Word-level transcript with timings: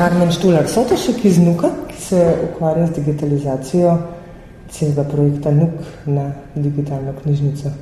Karmen 0.00 0.30
Štular, 0.32 0.64
so 0.64 0.80
to 0.88 0.96
še 0.96 1.12
ki 1.20 1.30
se 2.00 2.20
ukvarja 2.46 2.86
z 2.86 2.94
digitalizacijo 2.96 3.90
celega 4.72 5.04
projekta 5.04 5.50
NUK 5.52 6.06
na 6.06 6.24
digitalno 6.54 7.12
knjižnico? 7.18 7.72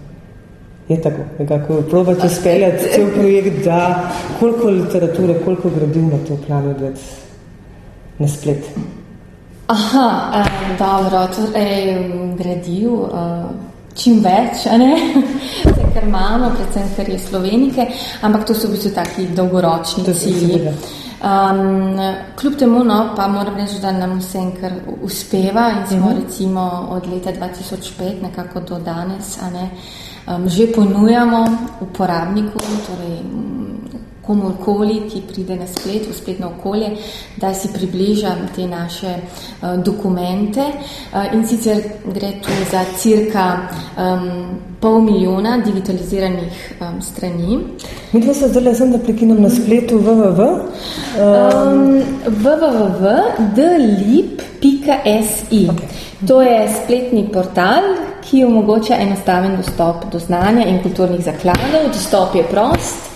Je 0.88 0.96
tako, 1.04 1.28
nekako 1.38 1.76
probate 1.90 2.28
speljati 2.28 2.90
cel 2.94 3.06
projekt, 3.14 3.62
da 3.64 4.10
koliko 4.40 4.70
literature, 4.70 5.38
koliko 5.44 5.70
gradiv 5.70 6.10
na 6.10 6.18
to 6.26 6.40
planu 6.46 6.74
na 8.18 8.28
splet? 8.28 8.66
Aha, 9.68 10.10
um, 10.42 10.76
dobro, 10.78 11.26
torej 11.36 11.98
gradiv, 12.38 12.92
uh, 12.92 13.50
čim 13.94 14.24
več, 14.26 14.66
ne? 14.74 14.94
Vse, 15.68 15.92
kar 15.94 16.02
imamo, 16.02 16.50
predvsem, 16.56 16.94
ker 16.96 17.14
je 17.14 17.26
slovenike, 17.30 17.92
ampak 18.26 18.48
to 18.48 18.58
so 18.58 18.66
v 18.66 18.74
bistvu 18.74 18.96
taki 18.96 19.28
dolgoročni 19.38 20.14
cilji. 20.14 20.64
Um, 21.18 21.98
kljub 22.36 22.54
temu, 22.58 22.84
no, 22.84 23.12
pa 23.16 23.28
moram 23.28 23.56
reči, 23.56 23.80
da 23.82 23.92
nam 23.92 24.18
vse 24.18 24.38
enkar 24.38 24.72
uspeva 25.02 25.70
in 25.70 25.86
smo 25.86 25.96
uh 25.96 26.04
mhm. 26.04 26.18
-huh. 26.18 26.24
recimo 26.24 26.88
od 26.90 27.06
leta 27.06 27.30
2005 27.32 28.22
nekako 28.22 28.60
do 28.60 28.78
danes, 28.78 29.38
ne, 29.52 29.70
um, 30.26 30.48
že 30.48 30.72
ponujamo 30.72 31.46
uporabniku, 31.80 32.58
torej 32.58 33.18
komorkoli, 34.28 35.00
ki 35.08 35.22
pride 35.32 35.56
na 35.56 35.66
splet, 35.66 36.04
v 36.04 36.12
spletno 36.16 36.52
okolje, 36.58 36.90
da 37.40 37.54
si 37.56 37.68
približa 37.72 38.36
te 38.56 38.66
naše 38.68 39.14
uh, 39.16 39.22
dokumente. 39.84 40.60
Uh, 40.68 41.34
in 41.34 41.46
sicer 41.48 41.82
gre 42.14 42.32
tu 42.44 42.50
za 42.70 42.84
cirka 42.98 43.46
um, 43.96 44.28
pol 44.80 45.00
milijona 45.02 45.58
digitaliziranih 45.64 46.74
um, 46.80 47.02
strani. 47.02 47.58
Mi 48.12 48.20
dva 48.20 48.34
se 48.34 48.48
zdaj 48.48 48.74
sem, 48.74 48.92
da 48.92 48.98
prekinem 48.98 49.42
na 49.42 49.50
spletu 49.50 49.98
www. 49.98 50.40
Um, 51.16 52.02
www.dlip.si 52.26 53.58
okay. 55.72 55.88
To 56.26 56.42
je 56.42 56.68
spletni 56.82 57.28
portal, 57.32 57.82
ki 58.26 58.44
omogoča 58.44 58.96
enostaven 58.98 59.56
dostop 59.56 60.12
do 60.12 60.18
znanja 60.18 60.66
in 60.66 60.82
kulturnih 60.82 61.24
zakladov. 61.24 61.92
Dostop 61.94 62.34
je 62.34 62.42
prost. 62.50 63.07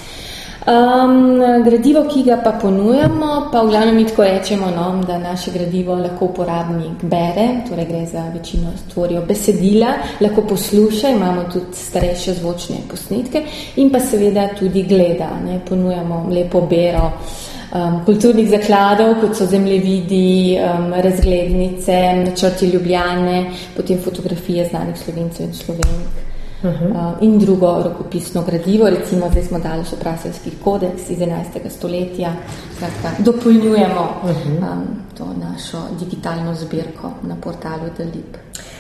Um, 0.63 1.43
gradivo, 1.65 2.05
ki 2.07 2.23
ga 2.23 2.37
pa 2.37 2.53
ponujamo, 2.53 3.49
pa 3.51 3.63
v 3.63 3.71
glavnem 3.71 3.97
mi 3.97 4.05
tako 4.07 4.23
rečemo, 4.23 4.69
no, 4.71 5.03
da 5.07 5.19
naše 5.19 5.51
gradivo 5.51 5.97
lahko 5.99 6.29
uporabnik 6.31 7.03
bere, 7.03 7.65
torej 7.69 7.87
gre 7.89 8.05
za 8.07 8.29
večino 8.31 8.71
stvorijo 8.77 9.25
besedila, 9.27 9.97
lahko 10.21 10.47
posluša, 10.47 11.11
imamo 11.17 11.49
tudi 11.51 11.75
starejše 11.75 12.35
zvočne 12.39 12.79
posnetke 12.87 13.43
in 13.77 13.91
pa 13.91 13.99
seveda 13.99 14.49
tudi 14.59 14.87
gleda. 14.87 15.33
Ne, 15.45 15.59
ponujamo 15.69 16.29
lepo 16.31 16.61
bero 16.71 17.11
um, 17.11 18.05
kulturnih 18.07 18.51
zakladov, 18.51 19.17
kot 19.21 19.35
so 19.37 19.51
zemljevidi, 19.51 20.59
um, 20.63 20.93
razglednice, 20.95 22.03
načrti 22.23 22.71
Ljubljane, 22.71 23.49
potem 23.77 23.99
fotografije 23.99 24.69
znanih 24.71 24.99
slovencev 24.99 25.47
in 25.47 25.55
slovenk. 25.55 26.22
Uh 26.63 26.71
-huh. 26.71 26.91
uh, 26.91 27.23
in 27.23 27.39
drugo 27.39 27.83
rokopisno 27.83 28.43
gradivo, 28.43 28.91
recimo 28.91 29.31
zdaj 29.31 29.43
smo 29.43 29.59
dali 29.59 29.85
še 29.85 29.97
praselski 29.97 30.51
kodeks 30.65 31.11
iz 31.11 31.19
11. 31.19 31.71
stoletja, 31.71 32.33
skratka, 32.77 33.23
dopolnjujemo 33.25 34.21
uh 34.25 34.31
-huh. 34.31 34.73
um, 34.73 34.87
to 35.19 35.25
našo 35.25 35.79
digitalno 35.99 36.55
zbirko 36.55 37.11
na 37.23 37.37
portalu 37.37 37.91
Dalip. 37.99 38.37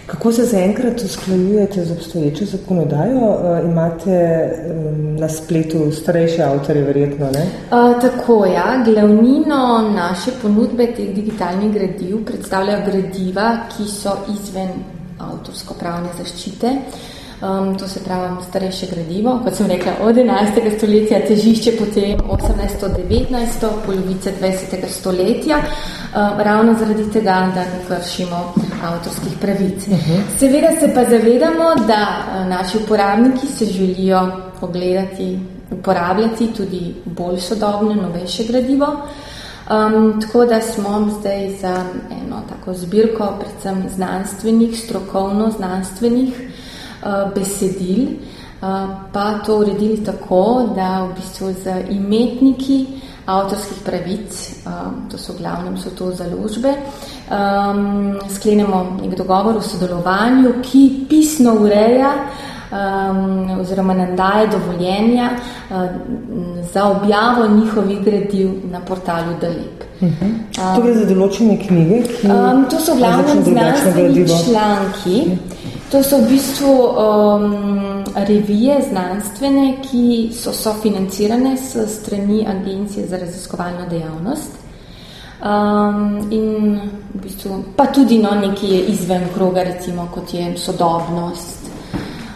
Kako 0.06 0.32
se 0.32 0.44
zaenkrat 0.44 1.00
usklajujete 1.00 1.84
z 1.84 1.92
obstoječo 1.92 2.44
zakonodajo? 2.44 3.18
Uh, 3.18 3.70
imate 3.70 4.50
um, 4.70 5.16
na 5.16 5.28
spletu 5.28 5.92
starejše 5.92 6.42
avtorje, 6.42 6.82
verjetno? 6.82 7.30
Ne? 7.30 7.42
Uh, 7.42 8.00
tako, 8.00 8.46
ja. 8.46 8.82
Glavnino 8.84 9.90
naše 9.94 10.30
ponudbe 10.42 10.86
teh 10.86 11.14
digitalnih 11.14 11.72
gradiv 11.72 12.24
predstavljajo 12.24 12.84
gradiva, 12.86 13.56
ki 13.76 13.84
so 13.88 14.16
izven 14.34 14.68
avtorsko-pravne 15.18 16.08
zaščite. 16.18 16.76
Um, 17.42 17.78
to 17.78 17.88
se 17.88 18.00
pravi 18.04 18.36
starejše 18.48 18.86
gradivo, 18.86 19.40
kot 19.44 19.56
sem 19.56 19.66
rekla, 19.66 19.92
od 20.00 20.16
11. 20.16 20.76
stoletja, 20.76 21.18
težišče 21.26 21.72
potem 21.78 22.20
18-19. 22.30 23.70
polovice 23.86 24.32
20. 24.40 24.86
stoletja, 24.88 25.56
um, 25.56 26.38
ravno 26.38 26.74
zaradi 26.78 27.08
tega, 27.10 27.50
da 27.54 27.64
ne 27.64 27.80
kršimo 27.88 28.54
avtorskih 28.84 29.32
pravic. 29.40 29.86
Uh 29.86 29.92
mhm. 29.92 30.12
-huh. 30.12 30.38
Seveda 30.38 30.68
se 30.80 30.94
pa 30.94 31.04
zavedamo, 31.04 31.74
da 31.86 32.06
uh, 32.06 32.46
naši 32.46 32.78
uporabniki 32.78 33.46
se 33.46 33.64
želijo 33.64 34.30
pogledati, 34.60 35.38
uporabljati 35.70 36.52
tudi 36.56 36.94
bolj 37.04 37.40
sodobno, 37.40 37.94
novejše 37.94 38.44
gradivo. 38.44 38.86
Um, 38.86 40.20
tako 40.20 40.44
da 40.44 40.60
smo 40.60 41.10
zdaj 41.20 41.50
za 41.60 41.84
eno 42.10 42.42
tako 42.48 42.74
zbirko, 42.74 43.32
predvsem 43.40 43.84
znanstvenih, 43.94 44.78
strokovno 44.78 45.50
znanstvenih, 45.50 46.51
besedil, 47.34 48.08
eh, 48.08 48.86
pa 49.12 49.38
to 49.46 49.58
uredili 49.58 50.04
tako, 50.04 50.72
da 50.74 51.04
v 51.04 51.14
bistvu 51.14 51.52
z 51.52 51.84
imetniki 51.90 52.86
avtorskih 53.26 53.82
pravic, 53.84 54.30
eh, 54.66 54.70
to 55.10 55.18
so 55.18 55.32
glavnem 55.38 55.76
so 55.76 55.90
to 55.90 56.12
založbe, 56.12 56.74
sklenemo 58.28 58.98
nek 59.02 59.14
dogovor 59.16 59.56
o 59.56 59.62
sodelovanju, 59.62 60.54
ki 60.62 61.06
pisno 61.08 61.54
ureja 61.54 62.12
um, 62.72 63.60
oziroma 63.60 63.94
nam 63.94 64.16
daje 64.16 64.46
dovoljenja 64.46 65.30
uh, 65.70 65.76
za 66.72 66.84
objavo 66.84 67.48
njihovih 67.48 68.04
gradiv 68.04 68.50
na 68.70 68.80
portalu 68.80 69.32
Dalip. 69.40 69.84
Uh 70.00 70.08
-huh. 70.08 70.74
To 70.74 70.82
gre 70.82 70.94
za 70.94 71.14
določene 71.14 71.66
knjige? 71.66 72.02
Ki 72.02 72.26
um, 72.26 72.64
to 72.70 72.80
so 72.80 72.94
glavno 72.94 73.42
znanstveni 73.42 74.26
članki. 74.28 75.22
Uh 75.26 75.32
-huh. 75.32 75.61
To 75.92 76.00
so 76.00 76.24
v 76.24 76.28
bistvu 76.28 76.72
um, 76.72 78.04
revije 78.16 78.78
znanstvene, 78.88 79.76
ki 79.84 80.30
so 80.32 80.52
sofinancirane 80.52 81.56
s 81.56 81.76
strani 81.98 82.46
Agencije 82.48 83.06
za 83.06 83.18
raziskovalno 83.20 83.84
dejavnost. 83.90 84.56
Um, 85.44 86.32
in 86.32 86.80
v 87.14 87.20
bistvu, 87.20 87.64
pa 87.76 87.86
tudi 87.92 88.18
no, 88.18 88.30
nekaj 88.30 88.88
izven 88.88 89.28
kroga, 89.34 89.62
recimo, 89.62 90.08
kot 90.14 90.32
je 90.34 90.56
sodobnost, 90.56 91.61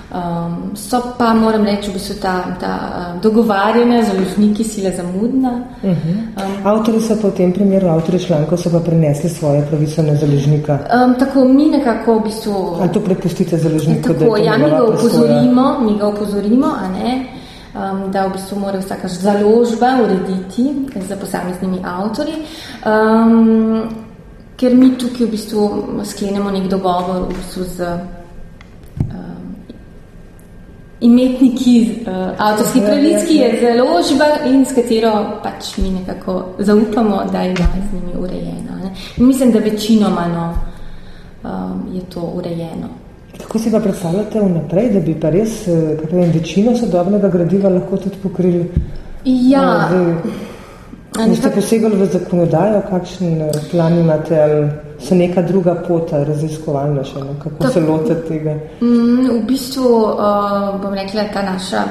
Um, 0.06 0.76
so 0.76 1.00
pa, 1.18 1.34
moram 1.34 1.64
reči, 1.66 1.90
v 1.90 1.98
bistvu 1.98 2.14
ta, 2.22 2.54
ta 2.60 2.72
uh, 2.78 3.20
dogovarjanja 3.22 4.02
z 4.02 4.06
založniki 4.06 4.64
sile 4.64 4.92
zamudna. 4.94 5.50
Uh 5.82 5.90
-huh. 5.90 6.46
um, 6.46 6.66
avtori 6.66 7.00
so 7.00 7.16
pa 7.22 7.28
v 7.28 7.32
tem 7.32 7.52
primeru, 7.52 7.88
avtori 7.88 8.18
člankov 8.18 8.58
so 8.58 8.70
pa 8.70 8.80
prenesli 8.80 9.28
svoje 9.28 9.66
pravice 9.66 10.02
na 10.02 10.14
založnika. 10.14 10.78
Um, 10.94 11.14
tako 11.18 11.44
mi 11.44 11.66
nekako 11.66 12.18
v 12.18 12.22
bistvu... 12.22 12.76
Ali 12.80 12.88
to 12.88 13.00
prepustite 13.00 13.58
založniku? 13.58 14.08
Tako, 14.08 14.36
ja, 14.36 14.58
mi 14.58 14.70
ga 14.70 14.84
upozorimo, 14.84 15.80
mi 15.80 15.98
ga 15.98 16.08
upozorimo, 16.08 16.66
a 16.66 16.88
ne, 16.88 17.26
um, 17.74 18.10
da 18.10 18.26
v 18.26 18.32
bistvu 18.32 18.58
mora 18.58 18.78
vsaka 18.78 19.08
založba 19.08 19.86
urediti 20.04 20.74
za 21.08 21.16
posameznimi 21.16 21.78
avtori. 21.84 22.32
Um, 22.86 23.82
ker 24.56 24.74
mi 24.74 24.90
tukaj 24.98 25.26
v 25.26 25.30
bistvu 25.30 25.84
sklenemo 26.04 26.50
nek 26.50 26.68
dogovor 26.68 27.22
v 27.22 27.34
bistvu 27.34 27.64
z 27.64 27.98
imetniki 31.06 31.74
uh, 32.06 32.12
avtorskih 32.38 32.82
pravic, 32.82 33.24
ki 33.28 33.36
je 33.36 33.48
založba 33.60 34.28
in 34.50 34.64
s 34.66 34.74
katero 34.74 35.12
pač 35.42 35.76
mi 35.78 35.90
nekako 35.90 36.36
zaupamo, 36.58 37.22
da 37.32 37.42
je 37.42 37.54
z 37.56 37.92
njimi 37.94 38.14
urejena. 38.18 38.78
Ne? 38.82 38.92
In 39.16 39.26
mislim, 39.26 39.52
da 39.52 39.58
večinoma 39.58 40.26
no, 40.28 40.46
um, 41.44 41.94
je 41.94 42.02
to 42.14 42.20
urejeno. 42.34 42.88
Kako 43.38 43.58
si 43.58 43.70
pa 43.70 43.80
predstavljate 43.80 44.40
vnaprej, 44.40 44.90
da 44.90 45.00
bi 45.00 45.14
pa 45.20 45.30
res 45.30 45.66
eh, 45.68 45.98
vem, 46.10 46.30
večino 46.32 46.76
sodobnega 46.76 47.28
gradiva 47.28 47.68
lahko 47.68 47.96
tudi 47.96 48.16
pokrili? 48.22 48.70
Ja. 49.24 49.90
Uh, 49.92 51.34
ste 51.36 51.50
posegali 51.50 51.96
v 51.96 52.08
zakonodajo, 52.12 52.82
kakšen 52.90 53.38
plan 53.70 53.98
imate 53.98 54.40
ali 54.42 54.85
se 55.06 55.14
neka 55.14 55.42
druga 55.42 55.74
pota 55.88 56.24
raziskovalna 56.24 57.04
še, 57.04 57.22
no? 57.22 57.36
kako 57.42 57.64
Ta, 57.64 57.70
se 57.70 57.80
lote 57.80 58.14
tega? 58.28 58.54
Mm, 58.80 59.28
v 59.30 59.40
bistvu, 59.46 59.88
uh, 59.88 60.76
bom 60.82 60.94
rekla, 60.94 61.28
ta 61.34 61.42
naša 61.46 61.82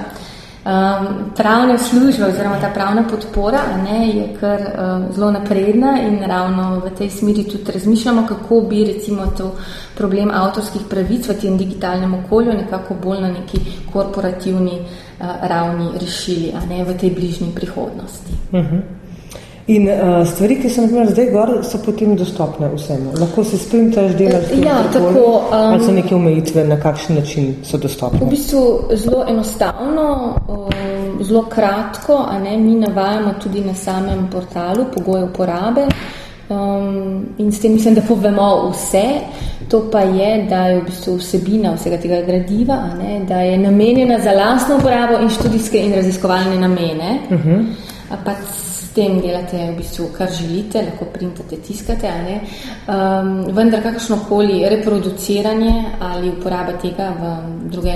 um, 0.66 1.08
pravna 1.38 1.78
služba 1.78 2.28
oziroma 2.28 2.60
ta 2.62 2.70
pravna 2.74 3.06
podpora 3.10 3.62
ne, 3.84 4.00
je 4.10 4.28
kar 4.40 4.62
um, 4.62 5.06
zelo 5.16 5.32
napredna 5.32 5.96
in 6.02 6.20
ravno 6.28 6.82
v 6.86 6.92
tej 6.98 7.10
smeri 7.10 7.44
tudi 7.44 7.72
razmišljamo, 7.72 8.26
kako 8.28 8.62
bi 8.70 8.84
recimo 8.86 9.28
to 9.38 9.54
problem 9.96 10.32
avtorskih 10.32 10.90
pravic 10.90 11.30
v 11.30 11.40
tem 11.42 11.58
digitalnem 11.58 12.14
okolju 12.26 12.54
nekako 12.54 13.00
bolj 13.04 13.22
na 13.22 13.32
neki 13.32 13.64
korporativni 13.94 14.80
uh, 14.82 15.26
ravni 15.42 15.90
rešili, 16.02 16.52
a 16.52 16.66
ne 16.66 16.84
v 16.84 16.98
tej 16.98 17.16
bližnji 17.16 17.52
prihodnosti. 17.56 18.34
Uh 18.52 18.60
mhm. 18.60 18.76
-huh. 18.76 19.05
In 19.68 19.88
uh, 19.90 20.28
stvari, 20.28 20.60
ki 20.62 20.70
so 20.70 20.82
naprimer 20.82 21.08
zdaj 21.10 21.32
gor, 21.34 21.52
so 21.66 21.80
potem 21.82 22.16
dostopne 22.16 22.68
vsemu. 22.76 23.16
Lahko 23.20 23.44
se 23.44 23.58
sprintaš, 23.58 24.12
delaš 24.14 24.52
ja, 24.62 24.84
tako, 24.94 25.24
um, 25.26 25.54
ali 25.58 25.84
so 25.84 25.92
neke 25.92 26.16
omejitve, 26.16 26.68
na 26.68 26.78
kakšen 26.80 27.16
način 27.16 27.56
so 27.66 27.78
dostopne? 27.78 28.20
V 28.22 28.30
bistvu 28.30 28.62
zelo 28.94 29.24
enostavno. 29.30 30.36
Um, 30.48 30.60
um, 30.60 31.24
zelo 31.24 31.46
kratko, 31.50 32.26
a 32.30 32.40
ne, 32.40 32.58
mi 32.58 32.76
navajamo 32.76 33.34
tudi 33.44 33.64
na 33.66 33.74
samem 33.74 34.28
portalu 34.32 34.86
pogoje 34.94 35.24
uporabe. 35.24 35.88
Um, 36.50 37.26
in 37.38 37.52
s 37.52 37.60
tem 37.60 37.74
mislim, 37.74 37.96
da 37.96 38.02
povemo 38.02 38.70
vse. 38.70 39.04
To 39.70 39.82
pa 39.92 40.00
je, 40.00 40.46
da 40.50 40.68
je 40.68 40.78
v 40.80 40.84
bistvu 40.86 41.16
vsebina 41.18 41.74
vsega 41.74 41.98
tega 41.98 42.22
gradiva, 42.22 42.78
ne, 43.00 43.20
da 43.28 43.42
je 43.42 43.58
namenjena 43.58 44.20
za 44.22 44.32
lastno 44.32 44.78
uporabo 44.78 45.18
in 45.24 45.30
študijske 45.30 45.82
in 45.82 45.96
raziskovalne 45.96 46.60
namene. 46.60 47.20
Uh 47.30 47.40
mhm. 47.40 47.50
-huh. 47.50 47.66
Pač 48.10 48.38
tem 48.96 49.19
delate 49.19 49.57
v 49.57 49.75
bistvu, 49.75 50.07
kar 50.16 50.31
želite, 50.31 50.80
lahko 50.86 51.06
printate, 51.12 51.57
tiskate, 51.60 52.12
um, 52.88 53.31
vendar 53.56 53.84
kakršno 53.84 54.22
koli 54.30 54.63
reproduciranje 54.69 55.74
ali 56.00 56.31
uporaba 56.31 56.78
tega 56.81 57.12
v 57.19 57.34
druge 57.74 57.96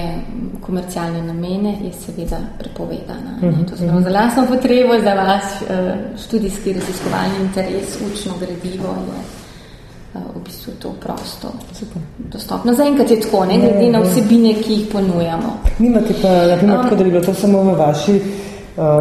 komercialne 0.66 1.22
namene 1.24 1.78
je 1.86 1.94
seveda 1.94 2.40
prepovedana. 2.60 3.40
Uh 3.42 3.44
-huh, 3.44 3.70
to 3.70 3.78
se 3.78 3.88
pravi 3.88 4.04
za 4.04 4.10
lastno 4.10 4.46
potrebo, 4.48 5.00
za 5.04 5.14
vas 5.14 5.62
uh, 5.62 5.68
študijski 6.24 6.74
raziskovalni 6.74 7.38
interes, 7.42 7.98
učno 8.14 8.34
gradivo 8.40 8.90
je 9.08 9.20
uh, 10.14 10.22
v 10.36 10.44
bistvu 10.46 10.74
to 10.80 10.92
prosto 11.00 11.48
Super. 11.74 12.02
dostopno. 12.18 12.74
Zaenkrat 12.74 13.12
je 13.12 13.22
tako, 13.22 13.46
ne 13.46 13.58
glede 13.58 13.92
na 13.92 14.00
vsebine, 14.00 14.54
ki 14.54 14.74
jih 14.74 14.88
ponujamo. 14.92 15.58
Nimate 15.80 16.14
pa, 16.22 16.28
um, 16.62 16.98
da 16.98 17.04
bi 17.04 17.12
bilo 17.12 17.24
to 17.24 17.34
samo 17.34 17.64
v 17.64 17.76
vaši 17.78 18.22
Eh, 18.22 18.49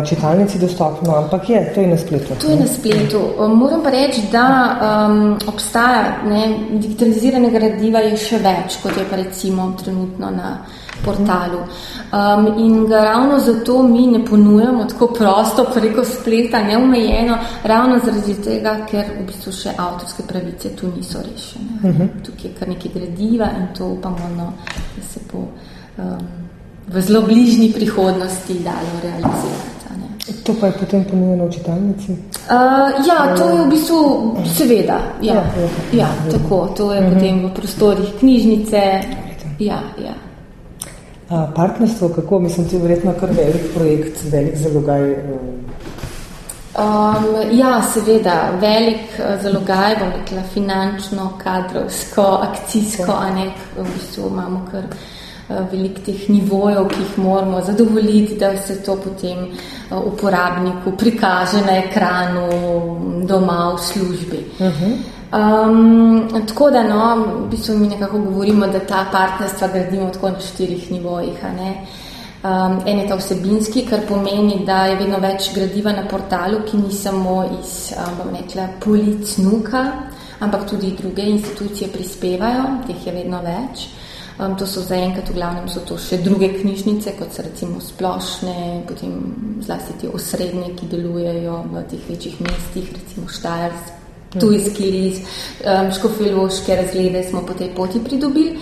čitalnici 0.06 0.58
dostopno, 0.58 1.16
ampak 1.16 1.50
je, 1.50 1.72
to 1.75 1.80
je 1.80 1.86
na 1.86 1.96
spletu. 1.96 2.34
To 2.40 2.50
je 2.50 2.56
na 2.56 2.66
spletu. 2.66 3.20
Moram 3.54 3.82
pa 3.82 3.90
reči, 3.90 4.22
da 4.32 4.46
um, 4.80 5.38
obstaja 5.46 6.22
ne, 6.25 6.58
digitalizirane 6.70 7.50
gradiva 7.50 8.02
je 8.06 8.16
še 8.16 8.38
več, 8.42 8.80
kot 8.82 8.96
je 8.96 9.04
pa 9.10 9.16
recimo 9.16 9.72
trenutno 9.78 10.30
na 10.30 10.56
portalu. 11.04 11.60
Um, 12.12 12.46
in 12.58 12.86
ga 12.86 13.04
ravno 13.04 13.38
zato 13.38 13.82
mi 13.82 14.06
ne 14.06 14.25
ponujamo 14.25 14.84
tako 14.84 15.06
prosto 15.06 15.66
preko 15.75 16.04
spleta, 16.04 16.62
neumejeno, 16.62 17.38
ravno 17.64 18.00
zaradi 18.04 18.34
tega, 18.42 18.74
ker 18.90 19.14
v 19.20 19.26
bistvu 19.28 19.52
še 19.52 19.76
avtorske 19.76 20.26
pravice 20.26 20.74
tu 20.76 20.90
niso 20.96 21.22
rešene. 21.22 21.78
Uh 21.82 21.90
mhm. 21.90 22.02
-huh. 22.02 22.24
Tukaj 22.26 22.50
je 22.50 22.54
kar 22.58 22.69
nekaj 22.69 22.90
gradiva 22.94 23.50
in 23.58 23.66
to 23.78 23.86
upamo, 23.86 24.28
no, 24.36 24.52
da 24.96 25.02
se 25.02 25.20
bo 25.32 25.38
um, 25.38 26.47
v 26.88 27.02
zelo 27.02 27.23
bližnji 27.23 27.73
prihodnosti 27.73 28.55
dalo 28.64 28.93
realizirati. 29.02 29.79
To 30.44 30.55
pa 30.61 30.67
je 30.67 30.73
potem 30.73 31.05
ponujeno 31.05 31.49
v 31.49 31.50
čitalnici? 31.50 32.12
Uh, 32.12 32.93
ja, 33.05 33.32
to 33.37 33.49
je 33.49 33.56
v 33.64 33.69
bistvu, 33.69 34.00
seveda. 34.44 35.00
Ja, 35.20 35.35
ja, 35.35 35.44
ja, 35.44 35.69
ja 35.93 36.08
tako, 36.31 36.73
to 36.76 36.93
je 36.93 37.00
uh 37.00 37.05
mhm. 37.05 37.12
-huh. 37.12 37.14
potem 37.14 37.46
v 37.46 37.55
prostorih 37.55 38.08
knjižnice. 38.19 38.81
Ja, 39.58 39.81
ja. 39.99 40.14
Uh, 41.31 41.55
partnerstvo, 41.55 42.08
kako 42.08 42.38
mislim, 42.38 42.69
to 42.69 42.76
je 42.76 42.82
verjetno 42.82 43.12
kar 43.20 43.29
velik 43.29 43.75
projekt, 43.75 44.25
velik 44.32 44.56
zalogaj. 44.56 45.12
Um, 46.79 47.25
ja, 47.52 47.82
seveda, 47.94 48.50
velik 48.61 49.08
uh, 49.19 49.43
zalogaj, 49.43 49.96
bom 49.99 50.08
rekla, 50.20 50.43
finančno, 50.55 51.32
kadrovsko, 51.44 52.23
akcijsko, 52.23 53.12
a 53.12 53.31
ne, 53.31 53.52
v 53.76 53.84
bistvu 53.94 54.29
imamo 54.29 54.67
kar. 54.70 54.84
Eh, 54.84 55.18
veliko 55.48 56.00
teh 56.04 56.28
nivojev, 56.28 56.88
ki 56.88 57.02
jih 57.02 57.18
moramo 57.24 57.60
zadovoljiti, 57.64 58.36
da 58.36 58.56
se 58.56 58.82
to 58.82 58.96
potem 58.96 59.38
eh, 59.44 59.94
uporabniku 59.96 60.92
prikaže 60.96 61.62
na 61.66 61.78
ekranu 61.84 62.48
doma 63.26 63.74
v 63.74 63.78
službi. 63.78 64.44
Uh 64.58 64.66
-huh. 64.66 64.96
um, 65.32 66.46
tako 66.46 66.70
da, 66.70 66.82
no, 66.82 67.24
v 67.44 67.48
bistvu 67.50 67.78
mi 67.78 67.88
nekako 67.88 68.18
govorimo, 68.18 68.66
da 68.66 68.80
ta 68.80 69.06
partnerstva 69.12 69.68
gradimo 69.68 70.10
tako 70.10 70.30
na 70.30 70.40
štirih 70.40 70.92
nivojih. 70.92 71.44
Um, 72.44 72.80
en 72.86 72.98
je 72.98 73.08
ta 73.08 73.16
vsebinski, 73.16 73.86
kar 73.86 74.00
pomeni, 74.08 74.62
da 74.66 74.86
je 74.86 74.96
vedno 74.96 75.18
več 75.18 75.54
gradiva 75.54 75.92
na 75.92 76.06
portalu, 76.10 76.58
ki 76.70 76.76
ni 76.76 76.92
samo 76.92 77.44
iz 77.60 77.92
um, 77.96 78.32
nekla, 78.32 78.68
polic 78.84 79.36
nuka, 79.38 79.86
ampak 80.40 80.70
tudi 80.70 80.96
druge 81.00 81.22
institucije 81.22 81.88
prispevajo, 81.88 82.64
teh 82.86 83.06
je 83.06 83.12
vedno 83.12 83.40
več. 83.42 83.88
Um, 84.38 84.55
to 84.56 84.67
so 84.67 84.81
zaenkrat, 84.81 85.29
v 85.31 85.35
glavnem 85.35 85.67
so 85.67 85.81
to 85.82 85.96
še 85.99 86.20
druge 86.23 86.52
knjižnice, 86.61 87.17
kot 87.19 87.35
so 87.35 87.43
recimo 87.43 87.81
splošne, 87.82 88.85
potem 88.87 89.17
zlasti 89.67 89.96
ti 89.99 90.11
osrednje, 90.14 90.76
ki 90.79 90.87
delujejo 90.93 91.56
v 91.73 91.82
teh 91.90 92.05
večjih 92.06 92.37
mestih, 92.46 92.93
recimo 92.94 93.26
Štajers, 93.26 93.90
Tujski 94.38 94.93
lis, 94.94 95.19
um, 95.64 95.90
Škofiloške 95.90 96.76
razglede 96.76 97.25
smo 97.26 97.43
po 97.49 97.58
tej 97.58 97.73
poti 97.75 97.99
pridobili. 97.99 98.55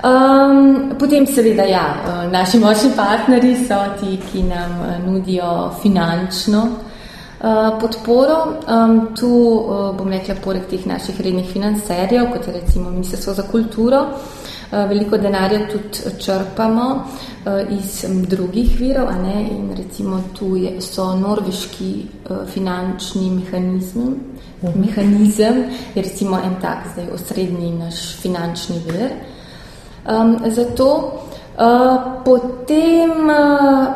Um, 0.00 0.94
potem 0.96 1.28
seveda 1.28 1.68
ja, 1.68 1.86
uh, 1.92 2.24
naši 2.32 2.62
močni 2.62 2.94
partneri 2.96 3.52
so 3.68 3.82
ti, 4.00 4.16
ki 4.30 4.48
nam 4.48 4.78
uh, 4.80 4.92
nudijo 5.04 5.74
finančno 5.82 6.62
uh, 6.72 7.74
podporo. 7.82 8.38
Um, 8.64 9.10
tu 9.12 9.28
uh, 9.28 9.90
bom 9.98 10.08
rekla, 10.08 10.40
poleg 10.40 10.70
teh 10.72 10.88
naših 10.88 11.20
rednih 11.20 11.52
financerjev, 11.52 12.30
kot 12.32 12.48
je 12.48 12.62
recimo 12.62 12.94
Ministrstvo 12.94 13.36
za 13.36 13.44
kulturo, 13.50 14.06
Eh, 14.06 14.41
veliko 14.72 15.18
denarja 15.18 15.66
tudi 15.68 16.16
črpamo 16.18 17.04
eh, 17.46 17.66
iz 17.70 18.04
drugih 18.08 18.80
virov, 18.80 19.08
a 19.08 19.16
ne, 19.18 19.48
in 19.50 19.74
recimo 19.76 20.22
tu 20.38 20.56
je, 20.56 20.80
so 20.80 21.14
norveški 21.16 21.92
eh, 22.00 22.46
finančni 22.46 23.30
mehanizmi, 23.30 24.10
mhm. 24.62 24.80
mehanizem, 24.80 25.64
je 25.94 26.02
recimo 26.02 26.38
en 26.38 26.56
tak 26.60 26.88
zdaj 26.92 27.10
osrednji 27.14 27.70
naš 27.78 28.16
finančni 28.22 28.80
vir. 28.86 29.10
Um, 30.02 30.38
zato 30.50 30.86
uh, 31.58 32.24
potem 32.24 33.10
uh, 33.30 33.86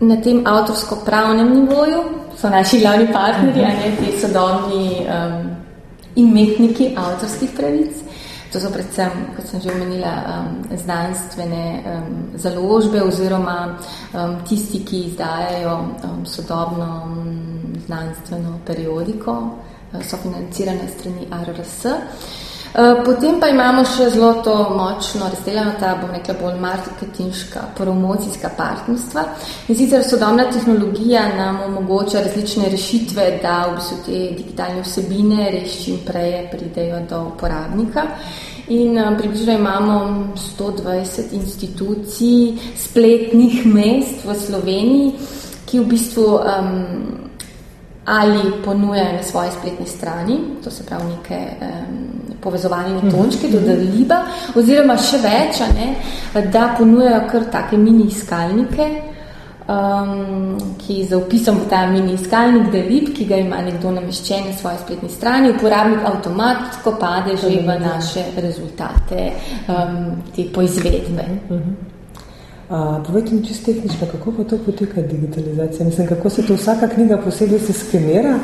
na 0.00 0.16
tem 0.22 0.46
avtorsko-pravnem 0.46 1.50
nivoju 1.54 2.04
so 2.38 2.48
naši 2.48 2.78
glavni 2.80 3.08
partnerji, 3.12 3.64
a 3.64 3.68
ne, 3.68 3.96
ti 3.98 4.20
sodobni 4.20 5.02
um, 5.10 5.56
imetniki 6.14 6.94
avtorskih 6.96 7.50
pravic. 7.56 8.05
To 8.56 8.60
so 8.60 8.70
predvsem, 8.72 9.36
kot 9.36 9.44
sem 9.44 9.60
že 9.60 9.68
omenila, 9.68 10.12
um, 10.32 10.64
znanstvene 10.72 11.84
um, 11.84 12.14
založbe 12.40 13.02
oziroma 13.04 13.76
um, 13.76 14.40
tisti, 14.48 14.80
ki 14.80 15.00
izdajajo 15.10 15.74
um, 15.76 16.24
sodobno 16.24 16.88
um, 17.04 17.76
znanstveno 17.84 18.56
periodiko, 18.64 19.32
uh, 19.92 20.00
so 20.00 20.16
financirane 20.24 20.88
strani 20.88 21.28
RRS. 21.28 21.84
Uh, 21.84 22.55
potem 22.76 23.38
pa 23.40 23.48
imamo 23.48 23.84
še 23.88 24.10
zelo 24.12 24.42
to 24.44 24.54
močno 24.76 25.30
razdeljeno, 25.32 25.78
ta 25.80 25.94
bom 25.96 26.10
rekla 26.12 26.34
bolj 26.40 26.58
marketinška, 26.60 27.60
promocijska 27.76 28.50
partnerstva. 28.56 29.22
In 29.68 29.78
sicer 29.78 30.04
sodobna 30.04 30.44
tehnologija 30.52 31.22
nam 31.36 31.62
omogoča 31.70 32.20
različne 32.26 32.68
rešitve, 32.68 33.38
da 33.42 33.54
v 33.70 33.78
bistvu 33.78 33.96
te 34.04 34.18
digitalne 34.36 34.84
vsebine 34.84 35.48
res 35.54 35.78
čim 35.84 36.02
prej 36.04 36.50
pridejo 36.52 37.00
do 37.08 37.22
uporabnika. 37.30 38.04
In 38.68 38.98
um, 38.98 39.16
približno 39.16 39.52
imamo 39.56 39.96
120 40.58 41.32
institucij, 41.32 42.58
spletnih 42.76 43.64
mest 43.66 44.24
v 44.26 44.34
Sloveniji, 44.34 45.12
ki 45.64 45.80
v 45.80 45.88
bistvu 45.94 46.28
um, 46.34 46.72
ali 48.04 48.52
ponujajo 48.64 49.16
na 49.16 49.22
svoji 49.22 49.50
spletni 49.58 49.86
strani, 49.86 50.38
to 50.64 50.70
se 50.70 50.84
pravi 50.84 51.04
neke 51.14 51.40
um, 51.60 52.25
povezovalne 52.46 53.02
mhm. 53.02 53.10
točke, 53.10 53.50
do 53.50 53.60
Daliba, 53.66 54.22
oziroma 54.54 54.96
še 55.00 55.20
več, 55.24 55.60
ne, 55.74 55.90
da 56.54 56.70
ponujajo 56.78 57.26
kar 57.32 57.50
take 57.50 57.80
mini 57.80 58.06
iskalnike, 58.12 58.88
um, 59.66 60.54
ki 60.78 61.04
za 61.10 61.18
upisom 61.18 61.58
v 61.64 61.68
ta 61.70 61.86
mini 61.90 62.14
iskalnik 62.14 62.70
Delib, 62.70 63.10
ki 63.16 63.26
ga 63.26 63.40
ima 63.42 63.60
nekdo 63.66 63.90
nameščen 63.96 64.50
na 64.50 64.54
svoji 64.54 64.82
spletni 64.84 65.10
strani, 65.10 65.50
uporabnik 65.56 66.06
avtomatsko 66.06 66.94
pade 67.00 67.36
že 67.36 67.50
v 67.66 67.78
naše 67.82 68.30
rezultate 68.38 69.32
um, 69.66 70.22
te 70.34 70.48
poizvedbe. 70.54 71.26
Uh 71.50 71.58
-huh. 71.58 71.95
Uh, 72.68 73.06
povejte 73.06 73.34
mi 73.34 73.46
čisto 73.46 73.72
tehnično, 73.72 74.06
kako 74.12 74.32
pa 74.32 74.44
to 74.44 74.58
poteka 74.58 75.02
digitalizacija? 75.02 75.86
Mislim, 75.86 76.06
kako 76.06 76.30
se 76.30 76.46
to 76.46 76.54
vsaka 76.54 76.88
knjiga 76.88 77.18
posebej 77.24 77.58
se 77.58 77.72
skenira? 77.72 78.38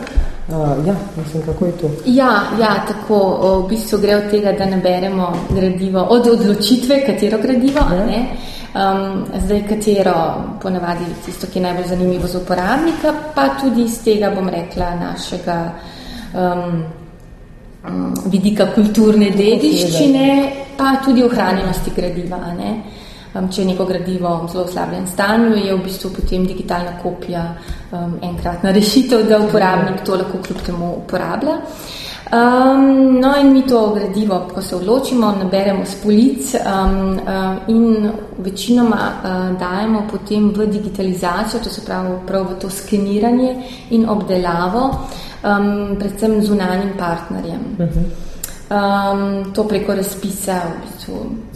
Uh, 0.49 0.87
ja, 0.87 0.95
mislim, 1.17 1.43
kako 1.47 1.67
je 1.67 1.73
to? 1.73 1.91
Ja, 2.07 2.43
ja, 2.61 2.85
tako, 2.88 3.19
v 3.64 3.69
bistvu 3.69 3.99
gre 3.99 4.17
od 4.17 4.31
tega, 4.31 4.52
da 4.52 4.67
naberemo 4.67 5.33
gradivo, 5.50 6.00
od 6.00 6.26
odločitve, 6.26 7.00
katero 7.07 7.38
gradivo, 7.43 7.81
ja. 7.81 8.07
ne? 8.07 8.26
Um, 8.75 9.25
zdaj, 9.45 9.67
katero 9.69 10.14
ponavadi 10.62 11.05
tisto, 11.25 11.47
ki 11.47 11.59
je 11.59 11.62
najbolj 11.62 11.88
zanimivo 11.88 12.26
za 12.26 12.38
uporabnika, 12.38 13.14
pa 13.35 13.49
tudi 13.61 13.83
iz 13.83 13.99
tega, 14.05 14.31
bom 14.31 14.49
rekla, 14.49 14.95
našega 14.95 15.73
um, 16.35 16.83
um, 17.91 18.14
vidika 18.31 18.71
kulturne 18.75 19.31
dediščine, 19.31 20.52
pa 20.76 20.97
tudi 21.05 21.25
ohranjenosti 21.26 21.91
gradiva. 21.97 22.38
Ne? 22.59 22.71
Um, 22.71 23.01
če 23.33 23.62
je 23.62 23.67
neko 23.67 23.85
gradivo 23.89 24.35
v 24.45 24.51
zelo 24.53 24.67
slabem 24.69 25.07
stanju, 25.09 25.57
je 25.57 25.75
v 25.75 25.83
bistvu 25.85 26.11
potem 26.12 26.45
digitalna 26.47 26.99
kopija 27.03 27.47
um, 27.91 28.19
enkratna 28.23 28.73
rešitev, 28.77 29.25
da 29.29 29.41
uporabnik 29.41 30.05
to 30.05 30.17
lahko 30.21 30.43
kljub 30.45 30.65
temu 30.67 30.95
uporablja. 31.05 31.59
Um, 32.33 33.21
no, 33.21 33.35
in 33.41 33.53
mi 33.53 33.62
to 33.69 33.81
gradivo, 33.95 34.39
ko 34.55 34.62
se 34.62 34.77
odločimo, 34.77 35.33
naberemo 35.37 35.85
s 35.85 35.99
polic 36.01 36.55
um, 36.55 37.21
uh, 37.21 37.69
in 37.69 38.11
večinoma 38.39 39.01
uh, 39.12 39.59
dajemo 39.61 40.07
potem 40.11 40.49
v 40.57 40.67
digitalizacijo, 40.67 41.61
to 41.61 41.71
se 41.71 41.85
pravi 41.85 42.17
prav 42.27 42.47
v 42.53 42.59
to 42.61 42.71
skeniranje 42.71 43.55
in 43.91 44.09
obdelavo, 44.09 44.85
um, 45.45 45.97
predvsem 45.99 46.41
zunanjim 46.43 46.93
partnerjem. 46.99 47.65
Um, 48.73 49.53
to 49.53 49.65
preko 49.69 49.95
razpisa 49.95 50.61
v 50.69 50.85
bistvu 50.87 51.51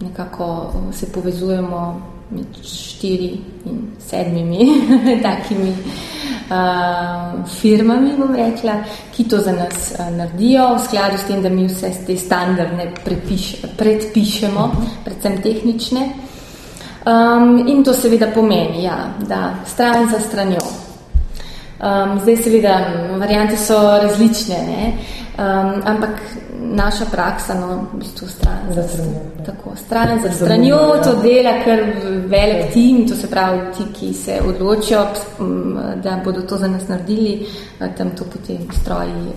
nekako 0.00 0.72
se 0.92 1.12
povezujemo 1.12 2.02
med 2.30 2.46
štiri 2.64 3.40
in 3.64 3.78
sedmimi 3.98 4.66
takimi 5.22 5.70
uh, 6.50 7.46
firmami, 7.60 8.12
bom 8.18 8.34
rekla, 8.36 8.82
ki 9.16 9.24
to 9.24 9.38
za 9.38 9.52
nas 9.52 9.94
uh, 9.98 10.16
naredijo, 10.16 10.74
v 10.74 10.84
skladu 10.84 11.18
s 11.18 11.28
tem, 11.28 11.42
da 11.42 11.48
mi 11.48 11.66
vse 11.66 11.92
te 12.06 12.16
standardne 12.16 12.90
prepiš, 13.04 13.54
predpišemo, 13.78 14.70
predvsem 15.04 15.40
tehnične. 15.42 16.08
Um, 17.08 17.64
in 17.68 17.84
to 17.84 17.94
seveda 17.94 18.28
pomeni, 18.34 18.84
ja, 18.84 18.98
da 19.28 19.54
stran 19.66 20.10
za 20.10 20.20
stranjo. 20.20 20.66
Um, 21.78 22.18
zdaj 22.20 22.36
seveda 22.36 22.74
variante 23.16 23.56
so 23.56 23.78
različne, 24.02 24.58
ne? 24.66 24.92
Um, 25.38 25.82
ampak 25.86 26.20
naša 26.70 27.04
praksa, 27.12 27.54
no, 27.54 27.86
v 27.92 27.98
bistvu 27.98 28.28
stran 28.28 28.74
za 28.74 28.82
stranjo. 28.88 29.20
Tako, 29.46 29.76
stran 29.76 30.22
za 30.22 30.30
stranjo, 30.30 30.78
to 31.04 31.14
dela 31.22 31.52
kar 31.64 31.80
velik 32.26 32.72
tim, 32.72 33.08
to 33.08 33.16
se 33.16 33.30
pravi 33.30 33.60
ti, 33.76 33.84
ki 33.92 34.14
se 34.14 34.40
odločijo, 34.48 35.06
da 36.02 36.20
bodo 36.24 36.42
to 36.42 36.56
za 36.56 36.68
nas 36.68 36.88
naredili, 36.88 37.46
tam 37.96 38.10
to 38.10 38.24
potem 38.24 38.68
stroji 38.80 39.32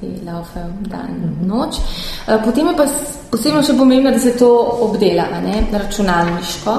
te 0.00 0.06
laufe 0.30 0.60
dan 0.80 1.08
in 1.22 1.48
noč. 1.48 1.76
Potem 2.44 2.66
je 2.66 2.76
pa 2.76 2.86
posebno 3.30 3.62
še 3.62 3.76
pomembno, 3.78 4.10
da 4.10 4.18
se 4.18 4.36
to 4.38 4.52
obdela, 4.80 5.26
ne, 5.42 5.64
računalniško. 5.72 6.76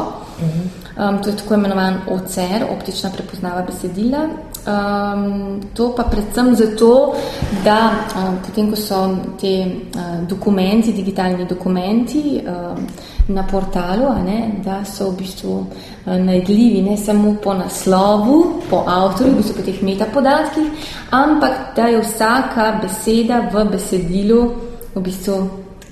Um, 0.98 1.22
to 1.24 1.30
je 1.30 1.38
tako 1.38 1.54
imenovan 1.54 2.00
OCR, 2.10 2.64
optična 2.72 3.10
prepoznava 3.14 3.62
besedila. 3.62 4.28
Um, 4.68 5.62
to 5.74 5.94
pa 5.96 6.04
predvsem 6.04 6.56
zato, 6.56 7.16
da 7.64 8.04
um, 8.16 8.38
potem, 8.44 8.68
ko 8.70 8.76
so 8.76 9.16
te 9.40 9.64
uh, 9.96 10.28
dokumenti, 10.28 10.92
digitalni 10.92 11.46
dokumenti 11.48 12.42
um, 12.44 12.82
na 13.32 13.46
portalu, 13.48 14.10
ne, 14.26 14.60
da 14.64 14.82
so 14.84 15.08
v 15.12 15.22
bistvu 15.22 15.54
uh, 15.56 16.18
najdljivi 16.20 16.82
ne 16.84 16.98
samo 16.98 17.38
po 17.44 17.54
naslovu, 17.54 18.62
po 18.70 18.84
avtorju, 18.88 19.38
v 19.38 19.38
bistvu 19.38 19.56
po 19.56 19.64
teh 19.70 19.80
metapodatkih, 19.88 20.92
ampak 21.16 21.72
da 21.76 21.88
je 21.88 22.02
vsaka 22.04 22.68
beseda 22.82 23.46
v 23.54 23.64
besedilu 23.72 24.42
v 24.96 25.06
bistvu 25.06 25.38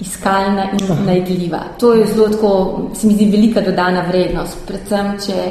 iskalna 0.03 0.67
in 0.75 1.05
najdljiva. 1.05 1.61
To 1.79 1.93
je 1.93 2.11
zelo 2.11 2.27
tako, 2.27 2.51
se 2.93 3.07
mi 3.07 3.13
zdi, 3.13 3.31
velika 3.31 3.61
dodana 3.61 4.03
vrednost, 4.09 4.67
predvsem, 4.67 5.15
če 5.25 5.47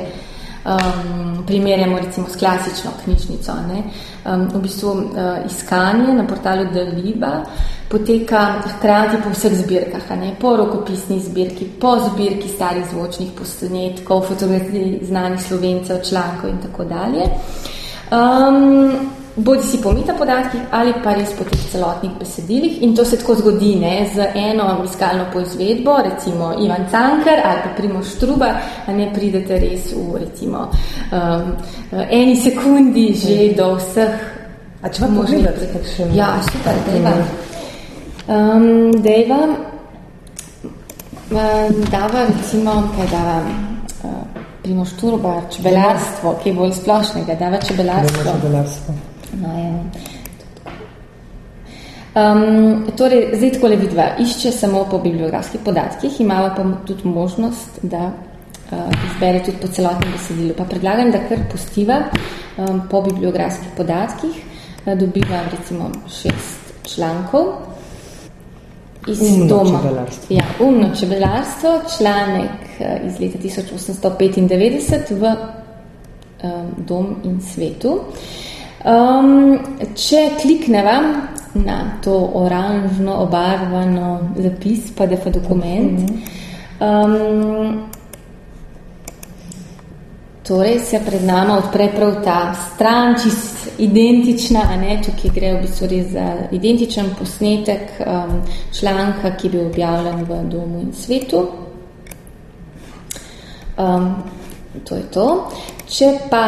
um, 0.65 1.45
primerjamo 1.47 1.99
recimo 1.99 2.27
s 2.29 2.37
klasično 2.37 2.91
knjižnico. 3.05 3.53
Ne? 3.69 3.83
Um, 4.25 4.49
v 4.55 4.63
bistvu 4.63 4.91
uh, 4.91 5.03
iskanje 5.47 6.15
na 6.15 6.27
portalu 6.27 6.65
Deliba 6.73 7.43
poteka 7.89 8.63
hkrati 8.77 9.17
po 9.25 9.31
vseh 9.31 9.55
zbirkah, 9.55 10.11
ne? 10.19 10.35
po 10.41 10.57
rokopisni 10.57 11.21
zbirki, 11.21 11.65
po 11.81 11.97
zbirki 12.09 12.49
starih 12.49 12.85
zvočnih 12.91 13.33
posnetkov, 13.39 14.25
fotografij 14.29 14.99
znanih 15.03 15.43
slovencev, 15.43 16.03
člankov 16.03 16.51
in 16.51 16.59
tako 16.63 16.85
dalje. 16.85 17.29
Um, 18.11 19.24
bodi 19.37 19.63
si 19.63 19.81
po 19.83 19.93
metapodatkih 19.93 20.61
ali 20.71 20.93
pa 21.03 21.15
res 21.15 21.33
po 21.39 21.45
teh 21.45 21.59
celotnih 21.73 22.13
besedilih 22.19 22.83
in 22.83 22.95
to 22.95 23.05
se 23.05 23.17
tako 23.17 23.35
zgodi 23.35 23.75
ne, 23.81 24.07
z 24.15 24.29
eno 24.35 24.83
iskalno 24.85 25.27
poizvedbo, 25.33 25.97
recimo 26.05 26.55
Ivan 26.61 26.87
Cankar 26.91 27.41
ali 27.45 27.61
pa 27.65 27.71
Primo 27.77 28.03
Štruba, 28.03 28.55
a 28.87 28.93
ne 28.93 29.11
pridete 29.15 29.59
res 29.59 29.91
v 29.93 30.23
recimo 30.23 30.71
um, 31.13 31.57
eni 32.11 32.37
sekundi 32.37 33.15
že 33.15 33.55
do 33.57 33.75
vseh 33.77 34.35
A 34.85 34.91
če 34.93 35.01
vam 35.01 35.15
pogledate, 35.17 35.65
kakšen? 35.73 36.11
Ja, 36.13 36.27
super, 36.45 36.77
dejva. 36.85 37.13
Um, 38.29 38.91
dejva, 39.01 39.39
um, 41.33 41.79
dava 41.89 42.27
recimo, 42.29 42.75
kaj 42.93 43.09
dava, 43.15 43.39
uh, 44.05 44.45
Primo 44.61 44.85
Šturba, 44.85 45.39
čebelarstvo, 45.57 46.37
ki 46.43 46.53
je 46.53 46.59
bolj 46.61 46.77
splošnega, 46.83 47.41
dava 47.41 47.65
čebelarstvo. 47.65 48.21
Deva 48.21 48.37
čebelarstvo. 48.37 49.01
No, 49.43 49.59
ja. 49.59 49.85
Um, 52.15 52.85
torej, 52.97 53.33
zdaj 53.35 53.57
tako 53.57 53.69
le 53.73 53.77
vidva, 53.77 54.05
išče 54.23 54.53
samo 54.55 54.85
po 54.91 55.01
bibliografskih 55.03 55.61
podatkih, 55.65 56.21
imamo 56.21 56.53
pa 56.57 56.65
tudi 56.87 57.09
možnost, 57.09 57.81
da 57.83 58.05
uh, 58.07 58.79
izbere 59.11 59.41
tudi 59.43 59.59
po 59.63 59.69
celotnem 59.69 60.13
besedilu. 60.13 60.55
Pa 60.55 60.65
predlagam, 60.65 61.11
da 61.11 61.19
kar 61.29 61.43
postiva 61.53 61.97
um, 62.57 62.83
po 62.91 63.03
bibliografskih 63.03 63.69
podatkih, 63.77 64.31
uh, 64.87 64.95
dobiva 64.99 65.43
recimo 65.51 65.91
šest 66.07 66.73
člankov 66.95 67.51
iz 69.09 69.21
umno 69.21 69.47
doma. 69.47 69.81
čebelarstvo. 69.83 70.37
Ja, 70.37 70.45
umno 70.61 70.95
čebelarstvo, 71.01 71.81
članek 71.99 72.63
uh, 72.79 73.07
iz 73.07 73.21
leta 73.21 73.39
1895 73.39 75.19
v 75.19 75.35
um, 75.35 76.71
Dom 76.87 77.17
in 77.25 77.41
svetu. 77.43 78.01
Um, 78.85 79.57
če 79.97 80.35
klikneva 80.43 80.99
na 81.55 81.77
to 82.05 82.13
oranžno 82.37 83.15
obarvano 83.23 84.35
zapis, 84.37 84.91
pa 84.93 85.07
da 85.07 85.17
pa 85.17 85.33
dokument, 85.33 86.11
um, 86.85 87.79
torej 90.45 90.83
se 90.85 91.01
pred 91.07 91.25
nama 91.25 91.57
odpre 91.63 91.89
prav 91.97 92.21
ta 92.25 92.39
stran, 92.75 93.17
čist 93.23 93.81
identična, 93.81 94.67
a 94.69 94.77
ne, 94.77 95.01
tukaj 95.01 95.33
gre 95.33 95.55
v 95.57 95.65
bistvu 95.65 95.89
res 95.89 96.13
za 96.13 96.29
identičen 96.53 97.15
posnetek 97.19 97.99
um, 98.05 98.39
članka, 98.69 99.33
ki 99.39 99.47
je 99.47 99.57
bil 99.57 99.67
objavljen 99.67 100.25
v 100.29 100.45
domu 100.53 100.85
in 100.85 100.93
svetu. 100.93 101.47
Um, 103.79 104.13
to 104.85 105.01
je 105.01 105.11
to. 105.11 105.29
Če 105.89 106.17
pa 106.31 106.45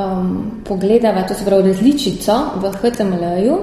um, 0.00 0.50
pogledava, 0.64 1.22
to 1.22 1.34
se 1.34 1.44
pravi 1.44 1.62
različico 1.62 2.32
v 2.56 2.72
HTML-ju, 2.72 3.58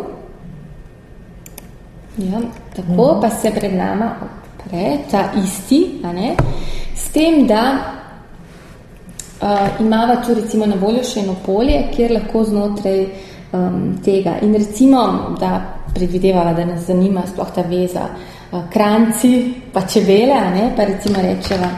ja, 2.18 2.42
tako 2.76 3.16
mm. 3.16 3.22
pa 3.22 3.30
se 3.30 3.52
pred 3.52 3.76
nama 3.76 4.16
odpre 4.22 4.98
ta 5.12 5.32
isti, 5.44 6.00
a 6.04 6.14
ne, 6.14 6.36
s 6.96 7.10
tem, 7.10 7.48
da 7.48 7.64
uh, 9.42 9.82
imava 9.82 10.16
tu 10.16 10.34
recimo 10.34 10.66
na 10.66 10.76
voljo 10.76 11.04
še 11.04 11.20
eno 11.24 11.36
polje, 11.46 11.84
kjer 11.96 12.12
lahko 12.12 12.44
znotraj 12.44 13.06
um, 13.52 13.98
tega 14.06 14.38
in 14.42 14.56
recimo, 14.56 15.36
da 15.40 15.62
predvidevava, 15.94 16.54
da 16.54 16.66
nas 16.66 16.86
zanima 16.88 17.24
sploh 17.28 17.54
ta 17.56 17.62
veza, 17.62 18.10
uh, 18.52 18.66
kranci 18.74 19.54
pa 19.74 19.86
čebele, 19.88 20.34
a 20.34 20.50
ne, 20.50 20.72
pa 20.76 20.84
recimo 20.90 21.22
rečeva 21.22 21.70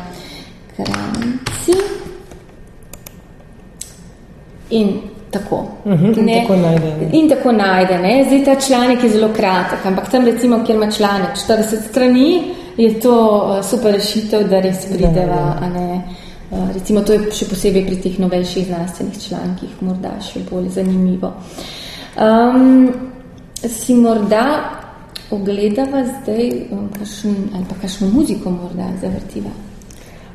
kranci, 0.75 1.08
In 4.69 5.01
tako. 5.31 5.65
Uh 5.85 5.91
-huh, 5.91 6.17
in 6.19 6.41
tako 6.41 6.55
najde. 6.55 7.09
In 7.11 7.29
tako 7.29 7.51
najde. 7.51 7.97
Ne? 7.97 8.25
Zdaj 8.27 8.45
ta 8.45 8.61
članek 8.61 9.03
je 9.03 9.09
zelo 9.09 9.29
kratek, 9.35 9.85
ampak 9.85 10.11
tam 10.11 10.25
recimo, 10.25 10.63
kjer 10.65 10.75
ima 10.75 10.91
članek 10.91 11.29
40 11.47 11.89
strani, 11.89 12.43
je 12.77 12.99
to 12.99 13.45
uh, 13.59 13.65
super 13.65 13.93
rešitev, 13.93 14.49
da 14.49 14.59
res 14.59 14.85
prideva. 14.85 15.57
Da, 15.61 15.69
da. 15.73 16.01
Uh, 16.51 16.73
recimo 16.73 17.01
to 17.01 17.13
je 17.13 17.31
še 17.31 17.45
posebej 17.45 17.85
pri 17.85 17.95
teh 17.95 18.19
novejših 18.19 18.67
znanstvenih 18.67 19.19
člankih 19.27 19.69
morda 19.81 20.11
še 20.21 20.39
bolj 20.51 20.69
zanimivo. 20.69 21.33
Um, 22.17 22.89
si 23.67 23.93
morda 23.93 24.45
ogledava 25.31 26.03
zdaj 26.05 26.51
um, 26.71 26.89
kakšen, 26.99 27.35
ali 27.55 27.65
pa 27.69 27.75
kakšno 27.81 28.07
muziko 28.07 28.49
morda 28.49 28.89
zavrtiva? 29.01 29.68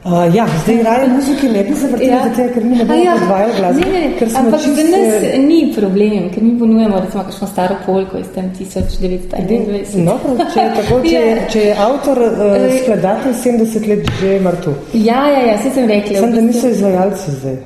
Uh, 0.04 0.34
ja, 0.34 0.46
zdaj 0.62 0.82
raje 0.82 1.08
muzike 1.08 1.48
ne 1.48 1.64
bi 1.64 1.74
zavrteli, 1.74 2.10
ja. 2.10 2.18
zato, 2.28 2.52
ker 2.54 2.64
mi 2.64 2.76
ne 2.76 2.84
bomo 2.84 3.04
ja. 3.04 3.12
podvajali 3.20 3.52
glasbe. 3.56 3.80
Ne, 3.80 4.00
ne, 4.20 4.26
ampak 4.38 4.60
čist... 4.60 4.76
za 4.76 4.82
nas 4.82 5.22
ni 5.38 5.72
problem, 5.76 6.26
ker 6.34 6.42
mi 6.42 6.58
ponujemo 6.58 7.00
recimo 7.00 7.22
kakšno 7.24 7.46
staro 7.48 7.76
polko 7.86 8.18
iz 8.18 8.26
tem 8.34 8.50
1921. 8.58 10.04
No, 10.04 10.18
če 10.54 10.60
je 10.60 10.74
tako, 10.76 11.00
če, 11.06 11.14
ja. 11.14 11.46
če 11.48 11.62
je 11.62 11.78
avtor 11.86 12.20
uh, 12.20 12.66
skladatelj 12.82 13.38
70 13.46 13.88
let 13.88 14.12
že 14.20 14.34
mrtv. 14.44 14.76
Ja, 14.92 15.24
ja, 15.32 15.40
ja, 15.46 15.56
se 15.64 15.72
sem 15.72 15.88
rekla. 15.88 16.20
Sem, 16.20 16.36
da 16.36 16.44
niso 16.50 16.68
izvajalci 16.68 17.36
zdaj. 17.38 17.56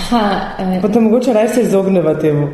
Aha. 0.00 0.24
Uh, 0.56 0.74
Potem 0.88 1.04
mogoče 1.10 1.36
raje 1.36 1.52
se 1.58 1.68
izogneva 1.68 2.16
temu. 2.16 2.48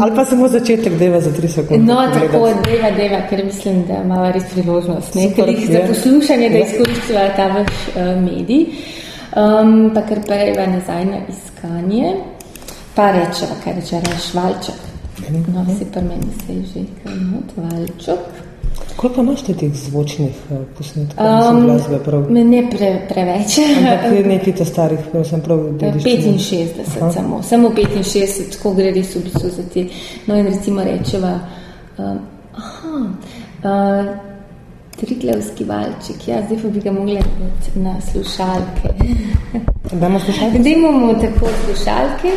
Ali 0.00 0.12
pa 0.16 0.24
samo 0.24 0.48
začetek 0.48 0.98
deva 0.98 1.20
za 1.20 1.32
tri 1.32 1.48
sekunde. 1.48 1.92
No, 1.92 2.00
tako 2.12 2.48
deva, 2.64 2.90
deva, 2.96 3.20
ker 3.30 3.44
mislim, 3.44 3.84
da 3.88 4.02
ima 4.04 4.30
res 4.32 4.44
priložnost. 4.52 5.16
Jih 5.16 5.70
za 5.70 5.80
poslušanje, 5.88 6.50
da 6.50 6.58
izkoriščava 6.58 7.28
ta 7.36 7.46
vaš 7.54 7.70
uh, 7.94 8.10
medij. 8.22 8.66
Um, 9.36 9.90
pa 9.94 10.02
kar 10.08 10.20
prejva 10.26 10.66
nazaj 10.66 11.04
na 11.04 11.22
iskanje. 11.28 12.12
Pa 12.94 13.10
rečeva, 13.16 13.56
kaj 13.64 13.78
reče, 13.80 14.02
reš 14.04 14.28
valček. 14.34 14.84
No, 15.54 15.64
si 15.78 15.84
pri 15.92 16.02
meni 16.02 16.32
se 16.46 16.52
je 16.52 16.62
že 16.62 16.84
kaj 17.02 17.16
not, 17.32 17.56
valček. 17.56 18.47
Koliko 18.96 19.20
imaš 19.20 19.42
teh 19.42 19.74
zvočnih 19.74 20.36
uh, 20.50 20.58
posnetkov, 20.78 21.26
um, 21.26 21.60
glasbe? 21.64 21.98
Prav? 22.04 22.26
Ne 22.30 22.62
pre, 22.70 23.06
preveč. 23.08 23.58
Ampak 23.78 24.12
je 24.12 24.24
nekaj 24.34 24.56
to 24.58 24.64
starih, 24.64 25.04
prav 25.12 25.24
sem 25.24 25.40
prav 25.40 25.60
videl. 25.66 26.00
65 26.02 26.80
Aha. 27.00 27.10
samo, 27.12 27.42
samo 27.42 27.68
65, 27.68 28.56
tako 28.56 28.74
gre 28.74 28.90
res 28.90 29.14
v 29.14 29.22
bistvu 29.28 29.50
za 29.54 29.66
te. 29.74 29.86
No 30.26 30.38
in 30.38 30.50
recimo 30.50 30.82
rečeva, 30.82 31.38
uh, 31.98 32.16
aha, 32.54 33.04
uh, 33.62 34.16
Triglevski 34.98 35.64
valček, 35.64 36.24
ja, 36.26 36.42
zdaj 36.42 36.58
pa 36.62 36.68
bi 36.74 36.80
ga 36.82 36.92
mogli 36.92 37.20
na 37.74 38.00
slušalke. 38.02 38.88
Damo 39.92 40.20
slušalke? 40.20 40.58
Zdaj 40.58 40.72
imamo 40.72 41.14
tako 41.14 41.54
slušalke. 41.64 42.34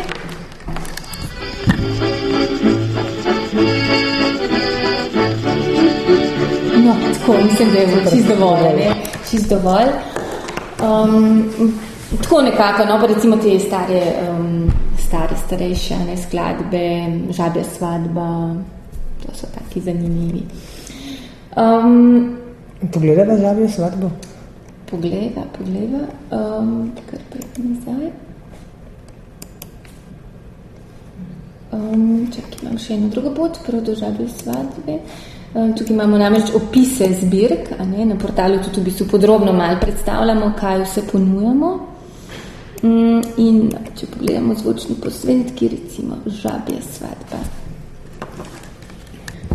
Tako, 7.26 7.42
mislim, 7.44 7.70
da 7.70 7.78
je 7.78 7.86
bilo 7.86 8.10
čist 8.10 8.28
dovolj? 8.28 8.82
Čist 9.30 9.48
dovolj. 9.48 9.88
Um, 10.82 11.52
tako 12.22 12.42
nekako, 12.42 12.84
no, 12.84 13.00
pa 13.00 13.06
recimo 13.06 13.36
te 13.36 13.58
stare, 13.58 14.02
um, 14.30 14.72
stare, 15.06 15.36
starejše, 15.46 15.96
ne, 16.06 16.16
skladbe, 16.16 17.06
žabja 17.30 17.64
svadba, 17.64 18.54
to 19.22 19.34
so 19.34 19.46
taki 19.54 19.80
zanimivi. 19.80 20.42
Um, 21.56 22.36
Pogledava 22.92 23.38
žabjo 23.38 23.68
svadbo? 23.68 24.10
Pogleda, 24.90 25.42
pogleda, 25.58 26.06
um, 26.30 26.92
kar 27.10 27.20
pred 27.30 27.64
nazaj. 27.64 28.10
Um, 31.72 32.26
čak, 32.34 32.62
imam 32.62 32.78
še 32.78 32.94
eno 32.94 33.08
drugo 33.08 33.30
pot, 33.34 33.62
prvo 33.66 33.80
do 33.80 33.94
žabjo 33.94 34.28
svadbe. 34.28 34.98
Tukaj 35.52 35.94
imamo 35.94 36.18
namreč 36.18 36.54
opise 36.54 37.08
zbirk, 37.20 37.70
na 38.06 38.16
portalu 38.16 38.58
tudi 38.64 38.80
v 38.80 38.84
bistvu 38.84 39.06
podrobno 39.06 39.52
malo 39.52 39.78
predstavljamo, 39.80 40.52
kaj 40.60 40.82
vse 40.82 41.02
ponujamo. 41.12 41.72
Um, 42.82 43.22
in 43.36 43.70
če 43.94 44.06
pogledamo 44.10 44.54
zvočni 44.54 44.96
posvetki, 45.02 45.68
recimo 45.68 46.16
žabja 46.26 46.80
svadba. 46.82 47.38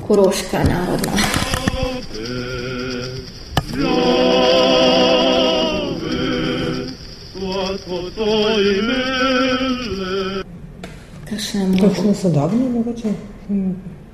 Koroška 0.07 0.63
narodna. 0.63 1.11
Kakšne 11.81 12.15
sodobne 12.15 12.69
mogoče? 12.69 13.13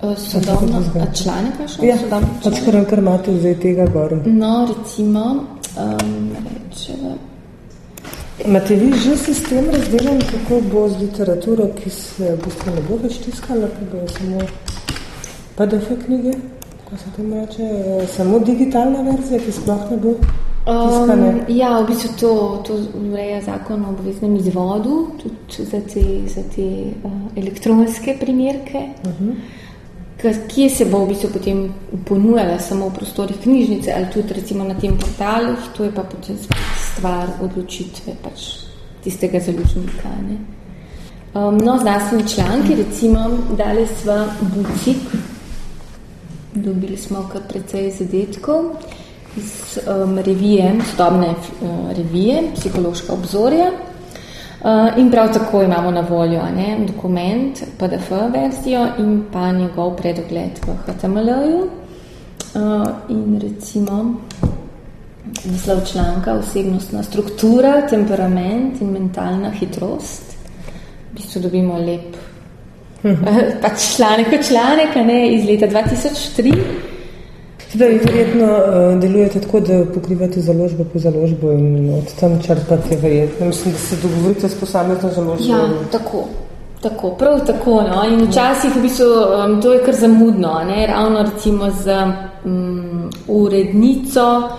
Hmm. 0.03 0.15
Sodobno, 0.17 0.83
a 1.01 1.05
člane 1.15 1.51
kakšne? 1.57 1.88
Ja, 1.88 1.95
pač 2.43 2.57
kar, 2.65 2.75
kar 2.89 3.00
imate 3.00 3.38
zdaj 3.38 3.53
tega 3.63 3.86
gor. 3.88 4.17
No, 4.25 4.65
recimo, 4.67 5.24
um, 5.79 6.33
rečeva. 6.43 7.13
Imate 8.45 8.75
vi 8.75 8.91
že 9.00 9.15
sistem 9.17 9.69
razdeljen, 9.72 10.19
kako 10.19 10.60
bo 10.74 10.89
z 10.89 11.00
literaturo, 11.05 11.69
ki 11.77 11.89
se 11.89 12.36
v 12.36 12.39
bistvu 12.43 12.75
ne 12.75 12.83
bo 12.89 13.00
več 13.00 13.22
tiskala, 13.24 13.72
ki 13.77 13.88
bo 13.93 14.03
samo 14.12 14.43
PDF 15.55 15.88
knjige? 16.05 16.36
Ko 16.89 17.00
se 17.00 17.15
tem 17.15 17.33
reče, 17.33 17.72
samo 18.12 18.43
digitalna 18.43 19.07
verzija, 19.07 19.39
ki 19.39 19.55
sploh 19.55 19.89
ne 19.91 20.03
bo 20.03 20.17
tiskane? 20.19 21.31
Um, 21.31 21.41
ja, 21.48 21.77
v 21.79 21.88
bistvu 21.93 22.15
to, 22.19 22.36
to 22.67 22.79
ureja 23.05 23.39
zakon 23.48 23.88
o 23.88 23.95
obveznem 23.95 24.36
izvodu, 24.36 25.00
tudi 25.24 25.72
za 25.72 25.79
te, 25.79 26.07
za 26.27 26.43
te 26.51 26.69
uh, 26.91 27.19
elektronske 27.39 28.19
primerke. 28.19 28.89
Uh 29.07 29.12
-huh. 29.22 29.62
Kje 30.24 30.70
se 30.70 30.86
bo 30.86 31.03
v 31.03 31.08
bistvu 31.08 31.30
potem 31.34 31.74
ponujala 32.08 32.60
samo 32.60 32.88
v 32.89 32.96
prostorih 32.96 33.38
knjižnice 33.44 33.92
ali 33.92 34.08
tudi 34.13 34.34
recimo 34.34 34.63
na 34.63 34.74
tem 34.80 34.98
portalu, 34.98 35.56
to 35.77 35.84
je 35.84 35.92
pa 35.92 36.03
potem 36.03 36.38
stvar 36.96 37.27
odločitve 37.42 38.15
pač 38.24 38.48
tistega 39.03 39.39
založnika. 39.39 40.10
Ne? 40.24 40.38
Um, 41.34 41.58
no, 41.58 41.77
znanstveni 41.82 42.27
članki, 42.30 42.75
recimo, 42.75 43.30
dali 43.58 43.88
sva 44.00 44.27
bucik, 44.42 44.98
Dobili 46.56 46.97
smo 46.97 47.30
kar 47.32 47.41
precej 47.50 47.91
zadetkov 47.91 48.63
iz 49.38 49.80
um, 49.89 50.19
revije, 50.19 50.76
sodobne 50.91 51.30
uh, 51.30 51.89
revije, 51.97 52.43
psihološka 52.56 53.13
obzorja. 53.13 53.71
Uh, 54.63 54.97
in 54.97 55.12
prav 55.12 55.34
tako 55.34 55.62
imamo 55.63 55.91
na 55.91 56.02
voljo 56.02 56.41
ne, 56.56 56.78
dokument, 56.88 57.63
PDF 57.78 58.12
verzijo 58.12 58.88
in 58.97 59.23
pa 59.32 59.52
njegov 59.52 59.95
predogled 59.95 60.60
v 60.67 60.76
HTML-ju. 60.86 61.58
Uh, 62.56 62.88
in 63.10 63.39
recimo 63.41 64.15
naslov 65.45 65.86
članka 65.91 66.34
osebnostna 66.34 67.04
struktura, 67.04 67.88
temperament 67.89 68.82
in 68.82 68.91
mentalna 68.91 69.49
hitrost. 69.49 70.23
V 71.12 71.15
bistvu 71.15 71.41
dobimo 71.41 71.78
lep 71.78 72.15
pač 73.62 73.95
članek 73.95 74.30
kot 74.30 74.47
članek, 74.47 74.95
ne, 74.95 75.34
iz 75.36 75.45
leta 75.45 75.67
2003. 75.67 76.92
Da, 77.73 77.88
in 77.89 77.99
verjetno 78.05 78.45
uh, 78.45 79.01
delujete 79.01 79.39
tako, 79.41 79.59
da 79.59 79.86
pokrivate 79.93 80.41
založbo 80.41 80.83
po 80.93 80.99
založbo 80.99 81.51
in 81.51 81.93
od 81.93 82.13
tam 82.19 82.41
črpate 82.41 82.97
verjetno. 83.01 83.45
Mislim, 83.45 83.73
da 83.73 83.79
se 83.79 83.95
dogovorite 84.01 84.49
s 84.49 84.59
posamezno 84.59 85.09
založbo. 85.09 85.53
Ja, 85.53 85.69
tako. 85.91 86.25
Tako, 86.81 87.09
prav 87.09 87.45
tako. 87.45 87.81
No. 87.81 88.03
In 88.09 88.27
včasih 88.27 88.75
v 88.75 88.81
bistvu, 88.81 89.05
um, 89.05 89.62
to 89.62 89.73
je 89.73 89.83
kar 89.86 89.95
zamudno, 89.95 90.59
ne. 90.67 90.88
Ravno 90.88 91.23
recimo 91.23 91.71
z 91.71 91.95
um, 92.45 93.09
urednico 93.27 94.49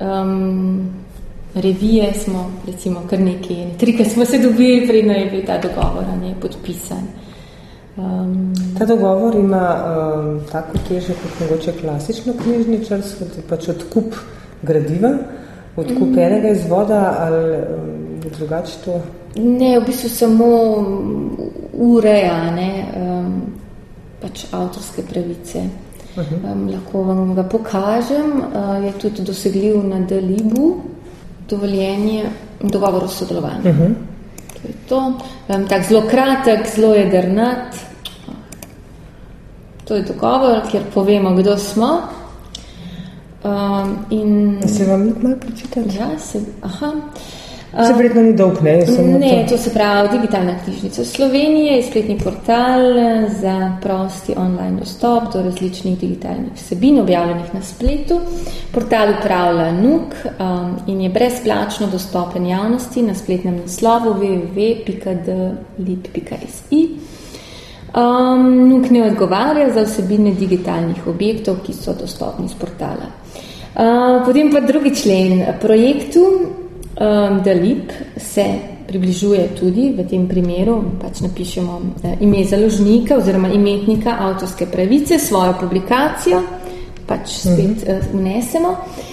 um, 0.00 0.90
revije 1.54 2.14
smo 2.14 2.50
recimo 2.66 3.02
kar 3.10 3.20
nekaj, 3.20 3.76
trikrat 3.78 4.08
smo 4.08 4.24
se 4.24 4.38
dobili, 4.38 4.86
predno 4.88 5.12
je 5.12 5.30
bil 5.30 5.42
ta 5.46 5.58
dogovor, 5.58 6.04
ne, 6.22 6.34
podpisan. 6.40 7.06
Um, 7.96 8.52
Ta 8.78 8.84
dogovor 8.84 9.34
ima 9.34 9.76
um, 9.76 10.40
tako 10.52 10.78
teže 10.88 11.14
kot 11.14 11.40
mogoče 11.40 11.72
klasično 11.80 12.32
knjižničarstvo, 12.42 13.26
da 13.26 13.40
je 13.40 13.48
pač 13.48 13.68
odkup 13.68 14.14
gradiva, 14.62 15.10
odkup 15.76 16.08
um, 16.08 16.18
enega 16.18 16.48
izvoda 16.48 17.16
ali 17.18 17.56
um, 17.56 18.30
drugače 18.38 18.78
to? 18.84 19.00
Ne, 19.36 19.78
v 19.80 19.84
bistvu 19.86 20.08
samo 20.08 20.46
ureja 21.72 22.50
ne, 22.50 22.70
um, 22.96 23.42
pač 24.20 24.46
avtorske 24.52 25.02
pravice. 25.02 25.64
Uh 26.16 26.24
-huh. 26.24 26.52
um, 26.52 26.68
lahko 26.68 27.02
vam 27.02 27.34
ga 27.34 27.42
pokažem, 27.42 28.32
uh, 28.40 28.84
je 28.84 28.92
tudi 28.92 29.22
dosegljiv 29.22 29.84
na 29.84 30.00
Dalibu, 30.00 30.76
dovoljenje, 31.48 32.24
dogovor 32.60 33.04
o 33.04 33.08
sodelovanju. 33.08 33.70
Uh 33.70 33.76
-huh. 33.76 33.94
To 34.62 34.68
je 34.68 34.74
to. 34.88 35.12
Um, 35.56 35.68
tak 35.68 35.88
zelo 35.88 36.02
kratek, 36.10 36.66
zelo 36.76 36.94
jedrnat. 36.94 37.91
To 39.84 39.94
je 39.94 40.02
dogovor, 40.02 40.60
kjer 40.70 40.82
povemo, 40.94 41.34
kdo 41.34 41.58
smo. 41.58 41.98
Um, 43.44 43.96
in... 44.10 44.58
Se 44.68 44.84
vam 44.84 45.02
ni 45.02 45.12
malo 45.22 45.36
prečitati? 45.40 45.96
Ja, 45.98 46.18
se, 46.18 46.40
aha. 46.62 46.92
Se 47.86 47.92
vredno 47.92 48.22
ni 48.22 48.34
dolg, 48.36 48.62
ne? 48.62 48.76
Ne, 49.18 49.44
to. 49.48 49.56
to 49.56 49.62
se 49.62 49.70
pravi 49.72 50.08
digitalna 50.12 50.54
knjižnica 50.64 51.04
Slovenije, 51.04 51.76
je 51.76 51.82
spletni 51.82 52.18
portal 52.18 52.80
za 53.40 53.76
prosti 53.82 54.34
online 54.36 54.80
dostop 54.80 55.32
do 55.32 55.42
različnih 55.42 55.98
digitalnih 55.98 56.52
vsebin, 56.54 57.00
objavljenih 57.00 57.54
na 57.54 57.62
spletu. 57.62 58.20
Portal 58.72 59.08
upravlja 59.20 59.72
NUK 59.72 60.14
um, 60.24 60.76
in 60.86 61.00
je 61.00 61.08
brezplačno 61.08 61.86
dostopen 61.86 62.46
javnosti 62.46 63.02
na 63.02 63.14
spletnem 63.14 63.56
naslovu 63.56 64.14
www.dlip.si. 64.14 65.38
Um, 67.92 68.68
NUK 68.68 68.90
ne 68.90 69.04
odgovarja 69.10 69.72
za 69.72 69.84
vsebine 69.84 70.32
digitalnih 70.34 71.06
objektov, 71.06 71.60
ki 71.66 71.74
so 71.76 71.92
dostopni 71.92 72.48
z 72.48 72.56
portala. 72.56 73.12
Uh, 73.72 74.24
potem 74.24 74.52
pa 74.52 74.60
drugi 74.60 74.94
člen 74.96 75.44
projektu 75.60 76.24
Um, 77.00 77.40
Dalip 77.42 77.90
se 78.16 78.44
približuje 78.86 79.48
tudi 79.60 79.94
v 79.96 80.04
tem 80.04 80.26
primeru, 80.28 81.00
pač 81.00 81.22
napišemo 81.24 81.72
uh, 81.80 82.10
ime 82.20 82.44
založnika 82.44 83.16
oziroma 83.16 83.48
imetnika 83.48 84.18
avtorske 84.20 84.66
pravice, 84.68 85.16
svojo 85.18 85.54
publikacijo, 85.60 86.42
pač 87.08 87.32
spet 87.48 87.88
uh, 87.88 88.04
vnesemo. 88.12 88.76
Uh, 88.76 89.11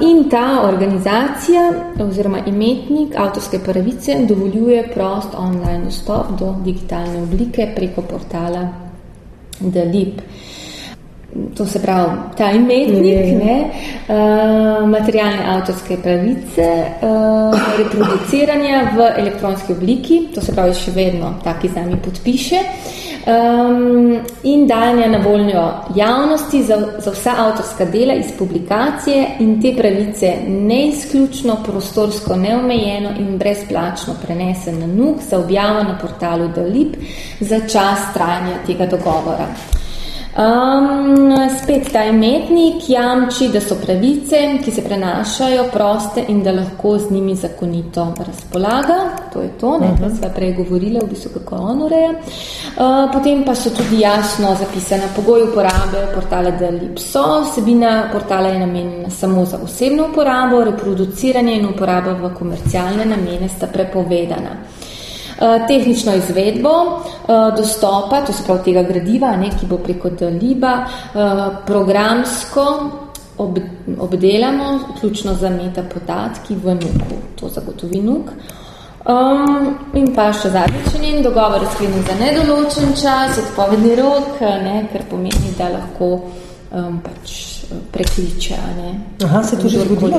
in 0.00 0.28
ta 0.30 0.62
organizacija 0.62 1.72
oziroma 2.00 2.38
imetnik 2.46 3.14
avtorske 3.16 3.58
pravice 3.58 4.16
dovoljuje 4.28 4.88
prost 4.94 5.28
online 5.38 5.84
dostop 5.84 6.26
do 6.38 6.54
digitalne 6.64 7.22
oblike 7.22 7.72
preko 7.76 8.02
portala 8.02 8.68
Dalip. 9.60 10.20
to 11.56 11.66
se 11.66 11.82
pravi 11.82 12.10
ta 12.36 12.50
imetnik, 12.50 13.44
ne, 13.44 13.70
uh, 14.08 14.88
materialne 14.88 15.44
avtorske 15.46 15.96
pravice, 16.02 16.84
uh, 17.02 17.60
reproduciranja 17.78 18.90
v 18.96 19.10
elektronski 19.18 19.72
obliki, 19.72 20.20
to 20.34 20.40
se 20.40 20.54
pravi 20.54 20.74
še 20.74 20.94
vedno 20.96 21.34
taki 21.44 21.68
z 21.68 21.76
nami 21.76 21.98
podpiše. 22.04 22.62
Um, 23.26 24.20
in 24.42 24.66
dajanja 24.66 25.06
na 25.06 25.18
voljo 25.18 25.70
javnosti 25.94 26.62
za, 26.62 26.76
za 26.98 27.10
vsa 27.10 27.32
avtorska 27.36 27.84
dela 27.84 28.14
iz 28.14 28.26
publikacije 28.38 29.26
in 29.40 29.62
te 29.62 29.74
pravice 29.78 30.34
neizključno, 30.48 31.56
prostorsko 31.64 32.36
neomejeno 32.36 33.10
in 33.18 33.38
brezplačno 33.38 34.14
prenese 34.26 34.72
na 34.72 34.86
NUK 34.86 35.16
za 35.30 35.38
objavo 35.38 35.82
na 35.82 35.98
portalu 35.98 36.48
Dalip 36.48 36.96
za 37.40 37.60
čas 37.60 38.14
trajanja 38.14 38.56
tega 38.66 38.86
dogovora. 38.86 39.46
Um, 40.36 41.32
spet 41.62 41.92
ta 41.92 42.02
imetnik 42.04 42.90
jamči, 42.90 43.48
da 43.48 43.60
so 43.60 43.78
pravice, 43.80 44.36
ki 44.64 44.70
se 44.70 44.82
prenašajo, 44.84 45.62
proste 45.72 46.24
in 46.28 46.42
da 46.44 46.52
lahko 46.52 46.98
z 46.98 47.10
njimi 47.10 47.34
zakonito 47.34 48.04
razpolaga. 48.26 48.98
To 49.32 49.40
je 49.40 49.48
to, 49.60 49.78
ne, 49.78 49.94
kar 50.00 50.12
sva 50.18 50.28
prej 50.28 50.52
govorila, 50.58 51.00
v 51.00 51.08
bistvu 51.08 51.30
kako 51.38 51.56
on 51.56 51.82
ureja. 51.82 52.10
Uh, 52.12 53.08
potem 53.12 53.44
pa 53.44 53.54
so 53.54 53.70
tudi 53.70 54.02
jasno 54.02 54.52
zapisane 54.60 55.08
pogoji 55.16 55.48
uporabe 55.48 56.04
portala 56.14 56.50
Delipso. 56.50 57.24
Vsebina 57.48 58.08
portala 58.12 58.48
je 58.48 58.58
namenjena 58.58 59.10
samo 59.10 59.44
za 59.44 59.58
osebno 59.64 60.10
uporabo, 60.12 60.64
reproduciranje 60.64 61.56
in 61.56 61.66
uporaba 61.66 62.12
v 62.12 62.34
komercialne 62.34 63.04
namene 63.04 63.48
sta 63.48 63.66
prepovedana. 63.66 64.52
Eh, 65.40 65.66
tehnično 65.68 66.14
izvedbo 66.14 66.70
eh, 66.70 67.56
dostopa, 67.56 68.20
to 68.26 68.32
se 68.32 68.42
pravi 68.44 68.62
tega 68.64 68.82
gradiva, 68.82 69.36
ne, 69.36 69.50
ki 69.60 69.66
bo 69.66 69.76
preko 69.78 70.08
Daliba, 70.10 70.78
eh, 70.80 71.30
programsko 71.66 72.64
ob, 73.38 73.58
obdelamo, 73.98 74.78
vključno 74.96 75.34
za 75.34 75.50
meta 75.50 75.82
podatki 75.94 76.54
v 76.54 76.74
NUK-u, 76.74 77.18
to 77.40 77.48
zagotovi 77.48 78.00
NUK. 78.02 78.30
Um, 79.06 79.76
in 79.94 80.08
pa 80.14 80.32
še 80.34 80.50
zadnji 80.50 80.80
členin, 80.90 81.20
dogovor 81.22 81.62
je 81.62 81.68
sklenjen 81.74 82.02
za 82.02 82.16
nedoločen 82.18 82.96
čas, 82.96 83.38
odpovedni 83.38 83.94
rok, 84.00 84.40
ne, 84.40 84.88
ker 84.92 85.04
pomeni, 85.10 85.52
da 85.58 85.68
lahko 85.68 86.08
um, 86.72 86.98
pač 87.04 87.55
prekliče. 87.92 88.54
Ne. 88.76 88.94
Aha, 89.24 89.42
se 89.42 89.58
to 89.58 89.68
že 89.68 89.78
zgodilo? 89.78 90.18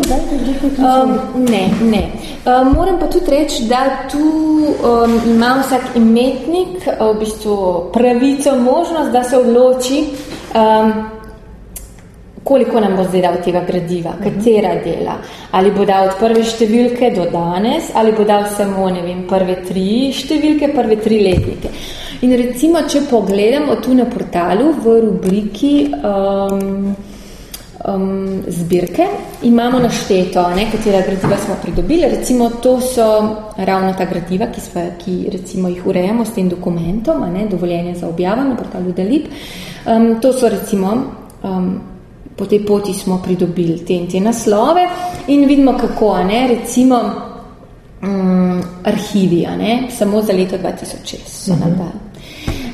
Um, 0.77 1.19
ne, 1.49 1.69
ne. 1.81 2.11
Um, 2.45 2.73
moram 2.73 2.99
pa 2.99 3.07
tudi 3.07 3.31
reči, 3.31 3.63
da 3.69 4.07
tu 4.11 4.19
um, 4.19 5.19
ima 5.25 5.57
vsak 5.63 5.95
imetnik 5.95 6.87
v 6.99 7.13
bistvu 7.19 7.57
pravico, 7.93 8.55
možnost, 8.55 9.11
da 9.11 9.23
se 9.23 9.37
odloči, 9.37 10.03
um, 10.55 10.93
koliko 12.43 12.79
nam 12.79 12.95
bo 12.95 13.03
zdaj 13.03 13.21
dal 13.21 13.37
tega 13.43 13.61
gradiva, 13.67 14.13
katera 14.23 14.75
dela. 14.83 15.17
Ali 15.51 15.71
bo 15.71 15.85
dal 15.85 16.07
od 16.07 16.19
prve 16.19 16.43
številke 16.43 17.11
do 17.15 17.27
danes, 17.31 17.91
ali 17.93 18.11
bo 18.15 18.23
dal 18.23 18.47
samo, 18.55 18.89
ne 18.89 19.03
vem, 19.03 19.25
prve 19.27 19.59
tri 19.67 20.13
številke, 20.15 20.71
prve 20.75 20.99
tri 21.03 21.19
letnike. 21.25 21.71
In 22.25 22.33
recimo, 22.39 22.81
če 22.87 23.03
pogledamo 23.09 23.75
tu 23.83 23.93
na 23.93 24.07
portalu 24.09 24.71
v 24.81 24.95
rubriki 25.03 25.75
um, 25.99 26.95
um, 27.85 28.43
zbirke, 28.47 29.07
imamo 29.43 29.79
našteto, 29.79 30.49
ne, 30.55 30.71
katera 30.71 31.01
gradiva 31.01 31.37
smo 31.45 31.55
pridobili. 31.61 32.09
Recimo, 32.09 32.49
to 32.49 32.81
so 32.81 33.35
ravno 33.57 33.93
ta 33.93 34.05
gradiva, 34.05 34.47
ki, 34.47 34.61
sva, 34.61 34.81
ki 34.97 35.29
recimo 35.31 35.67
jih 35.67 35.85
urejamo 35.85 36.25
s 36.25 36.33
tem 36.35 36.49
dokumentom, 36.49 37.21
ne, 37.33 37.47
dovoljenje 37.47 37.95
za 37.95 38.07
objavo 38.07 38.43
na 38.43 38.55
portalu 38.55 38.91
Dalip. 38.91 39.27
Um, 39.85 40.21
to 40.21 40.33
so 40.33 40.49
recimo, 40.49 40.93
um, 41.43 41.79
po 42.35 42.45
tej 42.45 42.65
poti 42.65 42.93
smo 42.93 43.21
pridobili 43.23 43.79
te 43.85 43.93
in 43.93 44.07
te 44.07 44.19
naslove 44.19 44.87
in 45.27 45.45
vidimo, 45.47 45.77
kako, 45.77 46.23
ne, 46.23 46.47
recimo, 46.47 47.01
um, 48.01 48.61
arhivi, 48.83 49.47
ne, 49.57 49.87
samo 49.91 50.21
za 50.21 50.33
leto 50.33 50.57
2006 50.57 51.17
so 51.25 51.51
nam 51.51 51.69
mhm. 51.69 51.77
dali. 51.77 52.06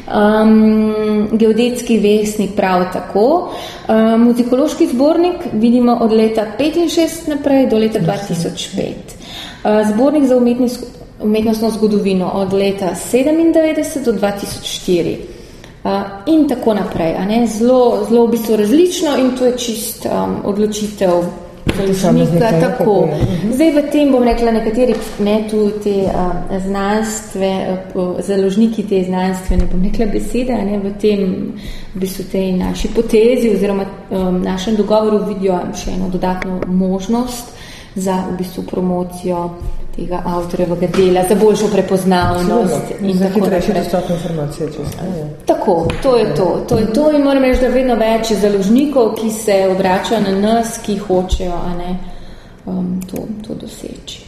Um, 0.03 1.27
geodetski 1.31 1.97
vesnik 1.99 2.55
prav 2.55 2.83
tako. 2.93 3.53
Um, 3.87 4.21
muzikološki 4.21 4.87
zbornik 4.87 5.35
vidimo 5.53 5.97
od 6.01 6.11
leta 6.11 6.45
65 6.59 7.29
naprej 7.29 7.67
do 7.67 7.77
leta 7.77 7.99
2005. 7.99 8.91
Uh, 9.63 9.93
zbornik 9.93 10.25
za 10.25 10.37
umetnostno 11.21 11.69
zgodovino 11.69 12.31
od 12.33 12.53
leta 12.53 12.95
97 13.13 14.03
do 14.05 14.11
2004. 14.11 15.15
Uh, 15.83 15.91
in 16.25 16.49
tako 16.49 16.73
naprej. 16.73 17.15
Zelo, 17.47 18.05
zelo 18.09 18.27
v 18.27 18.31
bistvu 18.31 18.55
različno 18.55 19.17
in 19.17 19.37
to 19.37 19.45
je 19.45 19.57
čist 19.57 20.05
um, 20.05 20.35
odločitev 20.43 21.42
založnika, 21.77 22.51
tako. 22.59 23.07
Mhm. 23.07 23.53
Zdaj 23.53 23.71
v 23.71 23.83
tem 23.91 24.11
bom 24.11 24.23
rekla 24.23 24.51
nekateri, 24.51 24.95
ne 25.19 25.43
tu 25.49 25.69
te 25.83 25.95
uh, 26.05 26.59
znanstve, 26.65 27.51
uh, 27.95 28.19
založniki 28.19 28.83
te 28.83 29.03
znanstvene, 29.03 29.67
bom 29.71 29.83
rekla 29.83 30.05
besede, 30.05 30.53
ne 30.53 30.79
v 30.79 30.93
tem, 31.01 31.53
v 31.93 31.99
bistvu 31.99 32.25
tej 32.31 32.51
naši 32.57 32.87
potezi 32.95 33.53
oziroma 33.55 33.85
um, 34.09 34.41
našem 34.41 34.75
dogovoru 34.75 35.25
vidijo 35.27 35.59
še 35.75 35.97
eno 35.97 36.09
dodatno 36.09 36.61
možnost 36.67 37.53
za 37.95 38.23
v 38.31 38.37
bistvu 38.37 38.63
promocijo 38.63 39.49
tega 39.95 40.21
avtorjevega 40.25 40.87
dela, 40.87 41.23
za 41.29 41.35
boljšo 41.35 41.67
prepoznavnost. 41.73 42.73
Sigurno. 42.87 43.09
In 43.09 43.17
za 43.17 43.29
hitrejši 43.29 43.73
dostop 43.73 44.09
informacije. 44.09 44.69
Tako, 45.45 45.87
to 46.03 46.17
je 46.17 46.35
to. 46.35 46.65
To 46.69 46.77
je 46.77 46.93
to 46.93 47.11
in 47.11 47.21
moram 47.21 47.43
reči, 47.43 47.61
da 47.61 47.67
vedno 47.67 47.95
več 47.95 48.31
založnikov, 48.41 49.13
ki 49.15 49.31
se 49.31 49.67
obračajo 49.71 50.21
na 50.21 50.35
nas, 50.39 50.77
ki 50.85 50.97
hočejo 50.97 51.53
a 51.53 51.73
ne, 51.77 51.97
um, 52.65 53.01
to, 53.11 53.27
to 53.47 53.53
doseči. 53.61 54.23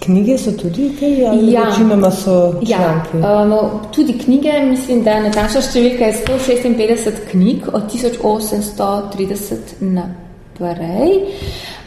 Knjige 0.00 0.38
so 0.38 0.52
tudi 0.56 0.90
kaj, 1.00 1.26
ali 1.28 1.52
ja. 1.52 1.62
večinoma 1.68 2.10
so 2.10 2.36
članki? 2.52 3.18
Ja, 3.20 3.42
um, 3.42 3.80
tudi 3.92 4.18
knjige, 4.18 4.52
mislim, 4.64 5.02
da 5.04 5.20
natančna 5.20 5.60
številka 5.60 6.08
je 6.08 6.14
156 6.24 7.24
knjig 7.30 7.68
od 7.72 7.82
1830 7.92 9.76
naprej. 10.60 11.20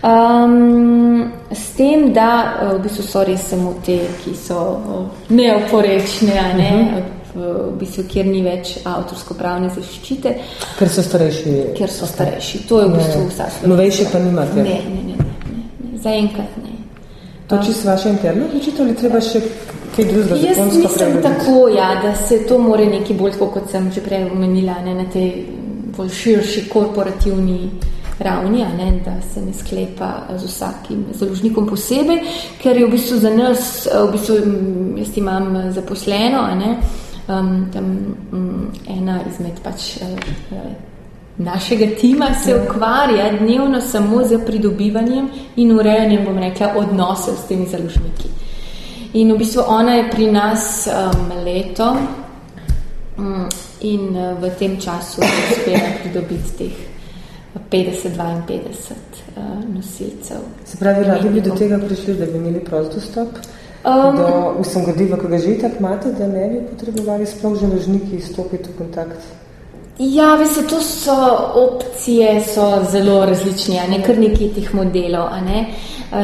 Um, 0.03 1.31
s 1.51 1.75
tem, 1.77 2.13
da 2.13 2.59
eh, 2.61 2.75
v 2.75 2.81
bistvu 2.83 3.03
so 3.03 3.23
res 3.23 3.45
samo 3.49 3.75
te, 3.85 3.99
ki 4.23 4.35
so 4.35 4.59
eh, 4.59 5.33
neoporečne, 5.33 6.39
ne? 6.57 6.71
uh 6.71 6.79
mhm. 6.79 6.97
-huh. 6.97 7.71
v 7.73 7.77
bistvu, 7.79 8.03
kjer 8.07 8.25
ni 8.25 8.41
več 8.43 8.77
avtorsko-pravne 8.83 9.69
zaščite. 9.69 10.35
Ker 10.79 10.89
so 10.89 11.01
starejši. 11.01 11.73
Ker 11.77 11.89
so 11.89 12.05
starejši. 12.05 12.67
To 12.67 12.81
je 12.81 12.87
v 12.87 12.97
bistvu 12.97 13.27
vsa 13.29 13.49
stvar. 13.49 13.69
Novejše 13.69 14.05
pa 14.11 14.19
nimate? 14.19 14.55
Ne, 14.55 14.63
ne, 14.63 14.69
ne. 14.69 15.03
ne, 15.03 15.15
ne. 15.15 15.97
Zaenkrat 16.03 16.57
ne. 16.63 16.73
To 17.47 17.57
čisto 17.65 17.89
vaše 17.89 18.09
interno 18.09 18.45
odločitev 18.45 18.85
ali 18.85 18.95
treba 18.95 19.21
še 19.21 19.41
kaj 19.95 20.05
drugega 20.05 20.35
Jaz 20.35 20.57
mislim 20.57 20.87
prevediti? 20.95 21.23
tako, 21.23 21.67
ja, 21.69 22.01
da 22.03 22.15
se 22.15 22.45
to 22.47 22.57
more 22.57 22.85
nekaj 22.85 23.15
bolj, 23.15 23.31
kot 23.39 23.71
sem 23.71 23.91
že 23.91 24.01
prej 24.01 24.25
omenila, 24.31 24.81
ne, 24.85 24.93
na 24.95 25.05
tej 25.13 25.45
bolj 25.97 26.09
širši 26.09 26.69
korporativni 26.69 27.69
ravni, 28.19 28.65
ne, 28.77 29.01
da 29.05 29.21
se 29.33 29.41
ne 29.41 29.53
sklepa 29.53 30.13
z 30.37 30.45
vsakim 30.45 31.05
založnikom 31.13 31.67
posebej, 31.67 32.21
ker 32.61 32.77
je 32.77 32.85
v 32.85 32.91
bistvu 32.91 33.17
za 33.19 33.29
nas, 33.33 33.87
v 33.87 34.11
bistvu 34.11 34.35
jaz 34.97 35.17
imam 35.17 35.71
zaposleno, 35.71 36.47
ne, 36.55 36.77
um, 37.27 37.69
tam 37.73 37.85
um, 38.31 38.71
ena 38.87 39.19
izmed 39.29 39.59
pač 39.63 39.97
uh, 40.01 40.61
našega 41.37 41.95
tima 41.99 42.29
se 42.43 42.55
ukvarja 42.55 43.31
dnevno 43.39 43.81
samo 43.81 44.23
z 44.23 44.37
pridobivanjem 44.45 45.29
in 45.55 45.71
urejanjem, 45.71 46.25
bom 46.25 46.37
rekla, 46.37 46.73
odnosov 46.77 47.35
s 47.35 47.47
temi 47.47 47.65
založniki. 47.65 48.29
In 49.13 49.33
v 49.33 49.37
bistvu 49.37 49.65
ona 49.67 49.95
je 49.95 50.09
pri 50.09 50.31
nas 50.31 50.87
um, 50.87 51.31
leto 51.45 51.95
um, 53.17 53.49
in 53.81 54.15
uh, 54.15 54.37
v 54.41 54.49
tem 54.59 54.79
času 54.81 55.21
uspela 55.21 55.89
pridobiti 56.01 56.57
teh 56.57 56.92
50-52 57.73 58.59
uh, 59.35 59.75
nosilcev. 59.75 60.45
Se 60.65 60.77
pravi, 60.77 61.03
radi 61.03 61.29
bi 61.29 61.41
do 61.41 61.55
tega 61.57 61.79
prišli, 61.81 62.17
da 62.19 62.25
bi 62.25 62.37
imeli 62.37 62.59
prost 62.65 62.93
dostop? 62.95 63.39
Um, 63.83 64.15
do 64.15 64.27
vsem 64.61 64.85
gradiva, 64.85 65.17
ki 65.19 65.27
ga 65.27 65.37
že 65.37 65.55
tako 65.61 65.79
imate, 65.79 66.11
da 66.19 66.27
ne 66.27 66.49
bi 66.49 66.59
potrebovali 66.69 67.25
sploh 67.25 67.57
želežniki 67.59 68.21
stopiti 68.21 68.69
v 68.69 68.77
kontakt? 68.77 69.25
Ja, 69.99 70.35
veste, 70.35 70.63
to 70.69 70.81
so 70.81 71.15
opcije, 71.55 72.41
so 72.41 72.85
zelo 72.91 73.25
različne, 73.25 73.79
a 73.79 73.87
ne 73.87 74.01
kar 74.03 74.17
nekaj 74.17 74.53
teh 74.55 74.73
modelov, 74.73 75.27
a 75.29 75.41
ne. 75.41 75.65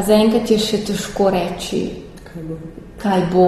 Zaenkrat 0.07 0.51
je 0.51 0.57
še 0.62 0.83
težko 0.88 1.29
reči, 1.33 1.83
kaj 2.29 2.45
bo 2.47 2.57
kaj 3.01 3.21
bo, 3.31 3.45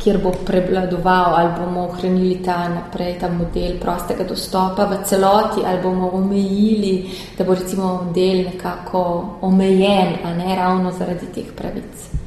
kjer 0.00 0.18
bo 0.22 0.32
prevladoval, 0.46 1.34
ali 1.36 1.50
bomo 1.58 1.86
ohranili 1.88 2.42
ta 2.44 2.68
naprej, 2.68 3.18
ta 3.20 3.28
model 3.28 3.78
prostega 3.80 4.24
dostopa 4.24 4.88
v 4.88 5.02
celoti, 5.04 5.64
ali 5.66 5.82
bomo 5.82 6.10
omejili, 6.16 7.10
da 7.38 7.44
bo 7.44 7.54
recimo 7.54 8.12
del 8.14 8.44
nekako 8.48 9.02
omejen, 9.40 10.16
a 10.24 10.34
ne 10.34 10.56
ravno 10.56 10.92
zaradi 10.92 11.26
teh 11.34 11.52
pravic. 11.56 12.17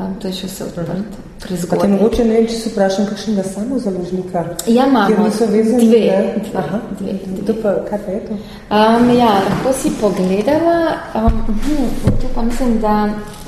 Um, 0.00 0.14
to 0.20 0.28
je 0.28 0.32
še 0.32 0.46
vse 0.46 0.64
odprto. 0.64 0.92
Mhm. 0.92 1.80
Te 1.80 1.88
mogoče 1.88 2.24
ne 2.24 2.34
vem, 2.34 2.46
če 2.48 2.56
se 2.56 2.70
vprašam 2.72 3.06
kakšnega 3.08 3.42
samo 3.48 3.78
založnika. 3.78 4.44
Ja, 4.66 4.86
imamo 4.88 5.28
vezani, 5.28 5.88
dve. 5.88 6.00
Ne? 6.00 6.44
dve, 6.44 6.58
Aha, 6.60 6.80
dve, 7.00 7.16
dve. 7.24 7.40
To 7.48 7.56
pa, 7.62 7.72
kaj 7.88 8.00
pa 8.04 8.14
je 8.14 8.20
to? 8.28 8.36
Um, 8.36 9.10
ja, 9.16 9.30
lahko 9.46 9.72
si 9.76 9.92
pogledala. 10.00 10.76
Um, 11.20 11.40
hm, 11.64 11.90
tu 12.22 12.30
pa 12.34 12.44
mislim, 12.48 12.78
da, 12.80 12.94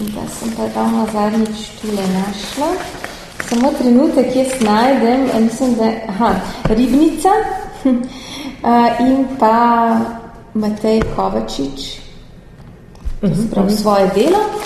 da 0.01 0.27
sem 0.38 0.53
pa 0.57 0.69
ravno 0.75 1.07
zadnjič 1.12 1.62
tule 1.81 2.09
našla. 2.17 2.69
Samo 3.49 3.73
trenutek 3.79 4.37
jaz 4.37 4.53
najdem, 4.61 5.29
mislim, 5.45 5.75
da 5.81 5.93
aha, 6.09 6.35
Ribnica 6.69 7.33
uh, 7.85 9.01
in 9.07 9.25
pa 9.38 9.57
Matej 10.55 11.01
Kovačič, 11.17 11.97
uh 13.23 13.31
-huh, 13.31 13.51
prav 13.55 13.71
svoje 13.71 14.11
delo. 14.15 14.62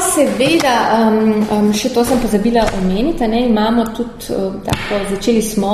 Seveda, 0.00 0.74
um, 0.96 1.44
um, 1.52 1.66
še 1.76 1.90
to 1.92 2.02
sem 2.08 2.20
pozabila 2.22 2.62
omeniti, 2.78 3.26
ne, 3.28 3.42
imamo 3.46 3.84
tudi, 3.96 4.32
uh, 4.32 4.54
tako, 4.64 5.00
začeli 5.10 5.42
smo 5.44 5.72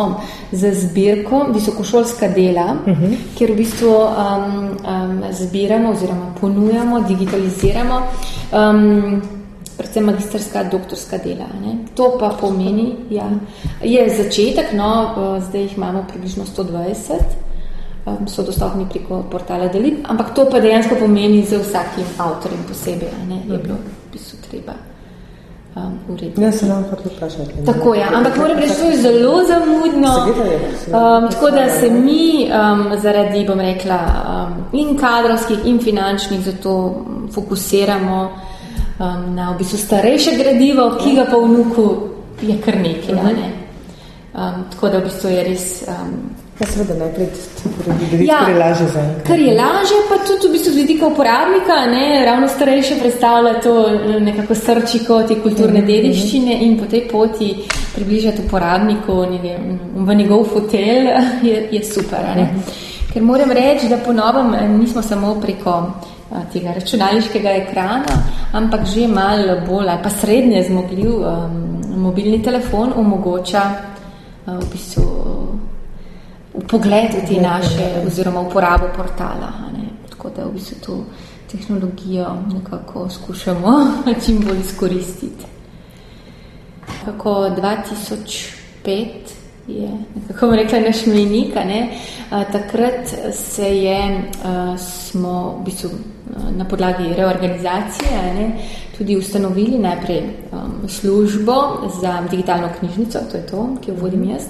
z 0.50 0.72
zbirko 0.74 1.44
visokošolska 1.54 2.28
dela, 2.34 2.74
uh 2.74 2.98
-huh. 2.98 3.16
kjer 3.38 3.52
v 3.52 3.56
bistvu 3.56 3.92
um, 3.94 4.76
um, 4.82 5.22
zbiramo 5.30 5.90
oziroma 5.90 6.34
ponujamo, 6.40 7.00
digitaliziramo 7.00 8.02
um, 8.52 9.22
predvsem 9.76 10.04
magistrska, 10.04 10.64
doktorska 10.64 11.18
dela. 11.18 11.46
Ne. 11.62 11.78
To 11.94 12.16
pa 12.18 12.28
pomeni, 12.40 12.96
ja, 13.10 13.30
je 13.82 14.10
začetek, 14.10 14.72
no, 14.72 15.14
uh, 15.16 15.42
zdaj 15.48 15.60
jih 15.60 15.76
imamo 15.76 16.04
približno 16.08 16.44
120, 16.44 17.12
um, 18.06 18.28
so 18.28 18.42
dostopni 18.42 18.86
preko 18.90 19.22
portala 19.30 19.68
Delib, 19.68 19.94
ampak 20.08 20.34
to 20.34 20.50
pa 20.50 20.60
dejansko 20.60 20.94
pomeni 20.94 21.42
za 21.42 21.58
vsakim 21.58 22.04
avtorjem 22.18 22.64
posebej, 22.68 23.08
ne, 23.28 23.36
je 23.36 23.58
bilo 23.58 23.74
v 23.74 23.78
bistvu 23.84 24.05
treba 24.50 24.72
um, 25.76 25.98
urediti. 26.08 26.42
Ja, 26.42 26.52
se 26.52 26.66
nam 26.66 26.84
pa 26.90 26.96
tudi 26.96 27.14
vprašati. 27.16 27.64
Tako 27.66 27.94
je, 27.94 28.04
ampak 28.14 28.36
moram 28.36 28.58
reči, 28.58 28.74
to 28.80 28.90
je 28.90 28.96
zelo 28.96 29.42
zamudno, 29.44 30.12
um, 30.26 31.30
tako 31.30 31.50
da 31.50 31.70
se 31.80 31.90
mi 31.90 32.48
um, 32.50 32.98
zaradi, 33.02 33.44
bom 33.48 33.60
rekla, 33.60 33.98
um, 34.02 34.80
in 34.80 34.96
kadrovskih, 34.98 35.58
in 35.64 35.78
finančnih 35.78 36.40
zato 36.40 37.04
fokusiramo 37.34 38.30
um, 38.98 39.34
na 39.34 39.52
v 39.52 39.58
bistvu 39.58 39.78
starejše 39.78 40.36
gradivo, 40.36 40.90
ki 41.04 41.14
ga 41.16 41.24
pa 41.30 41.36
vnuku 41.36 41.96
je 42.42 42.58
kar 42.64 42.76
nekaj, 42.76 43.14
uh 43.14 43.20
-huh. 43.20 43.36
ne? 43.36 43.55
Um, 44.36 44.64
tako 44.70 44.88
da 44.88 44.98
v 44.98 45.04
bistvu 45.08 45.28
je 45.28 45.44
res... 45.44 45.70
Um, 45.88 46.18
Ja, 46.56 46.66
seveda 46.66 46.94
najprej 46.96 47.26
tudi 47.84 48.24
ja, 48.24 48.38
lažje 48.58 48.86
za 48.88 49.00
enkrat. 49.00 49.26
Kar 49.26 49.40
je 49.40 49.52
lažje, 49.52 49.96
pa 50.08 50.16
tudi 50.24 50.48
v 50.48 50.52
bistvu 50.54 50.70
z 50.72 50.76
vidika 50.76 51.06
uporabnika, 51.06 51.74
ne, 51.90 52.24
ravno 52.24 52.48
starejše 52.48 52.96
predstavlja 53.00 53.60
to 53.60 53.74
eh, 53.88 54.20
nekako 54.20 54.54
srčiko 54.54 55.22
te 55.28 55.36
kulturne 55.42 55.80
mm 55.80 55.84
-hmm. 55.84 56.02
dediščine 56.02 56.56
in 56.64 56.78
po 56.78 56.86
tej 56.86 57.08
poti 57.08 57.56
približati 57.94 58.42
uporabniku 58.46 59.12
ne 59.30 59.38
vem, 59.42 59.78
v 59.94 60.14
njegov 60.14 60.44
fotel 60.44 61.12
je, 61.48 61.68
je 61.70 61.84
super. 61.84 62.24
Ne. 62.36 62.42
Mm 62.42 62.48
-hmm. 62.56 63.12
Ker 63.12 63.22
moram 63.22 63.50
reči, 63.50 63.88
da 63.88 63.96
ponovem 63.96 64.54
eh, 64.54 64.68
nismo 64.68 65.02
samo 65.02 65.34
preko 65.40 65.92
eh, 66.32 66.36
tega 66.52 66.72
računalniškega 66.72 67.50
ekrana, 67.50 68.16
ampak 68.52 68.80
že 68.86 69.08
malo 69.08 69.60
bolj 69.68 69.88
ali 69.88 70.02
pa 70.02 70.10
srednje 70.10 70.62
zmogljiv 70.62 71.10
um, 71.10 71.82
mobilni 71.96 72.42
telefon 72.42 72.92
omogoča 72.96 73.62
v 74.46 74.64
bistvu 74.72 75.06
pogled 76.68 77.14
v 77.14 77.26
te 77.28 77.40
naše, 77.40 78.02
oziroma 78.06 78.40
uporabo 78.40 78.88
portala. 78.96 79.52
Tako 80.10 80.30
da 80.30 80.44
v 80.44 80.52
bistvu 80.52 80.76
to 80.86 81.04
tehnologijo 81.50 82.36
nekako 82.54 83.10
skušamo 83.10 83.86
čim 84.24 84.40
bolj 84.40 84.60
izkoristiti. 84.60 85.44
Kako 87.04 87.30
2005 87.30 89.08
je, 89.66 89.90
kako 90.28 90.46
bom 90.46 90.54
rekla, 90.54 90.80
naš 90.80 91.06
mejnik, 91.06 91.54
ne. 91.54 91.98
Takrat 92.30 93.14
se 93.32 93.76
je, 93.76 94.30
smo 94.78 95.58
v 95.60 95.64
bistvu 95.64 95.90
na 96.56 96.64
podlagi 96.64 97.14
reorganizacije 97.16 98.22
ne, 98.34 98.50
tudi 98.98 99.16
ustanovili 99.16 99.78
najprej 99.78 100.22
um, 100.22 100.88
službo 100.88 101.54
za 102.02 102.22
digitalno 102.30 102.68
knjižnico, 102.78 103.18
to 103.30 103.36
je 103.36 103.46
to, 103.46 103.68
ki 103.80 103.90
jo 103.90 103.96
vodim 104.00 104.24
jaz, 104.30 104.48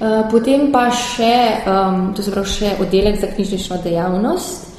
Eh, 0.00 0.22
potem 0.32 0.70
pa 0.72 0.86
še, 0.88 1.60
um, 1.68 1.96
to 2.16 2.24
se 2.24 2.32
pravi, 2.32 2.48
še 2.48 2.68
oddelek 2.80 3.18
za 3.20 3.28
knjižnično 3.34 3.82
dejavnost, 3.84 4.70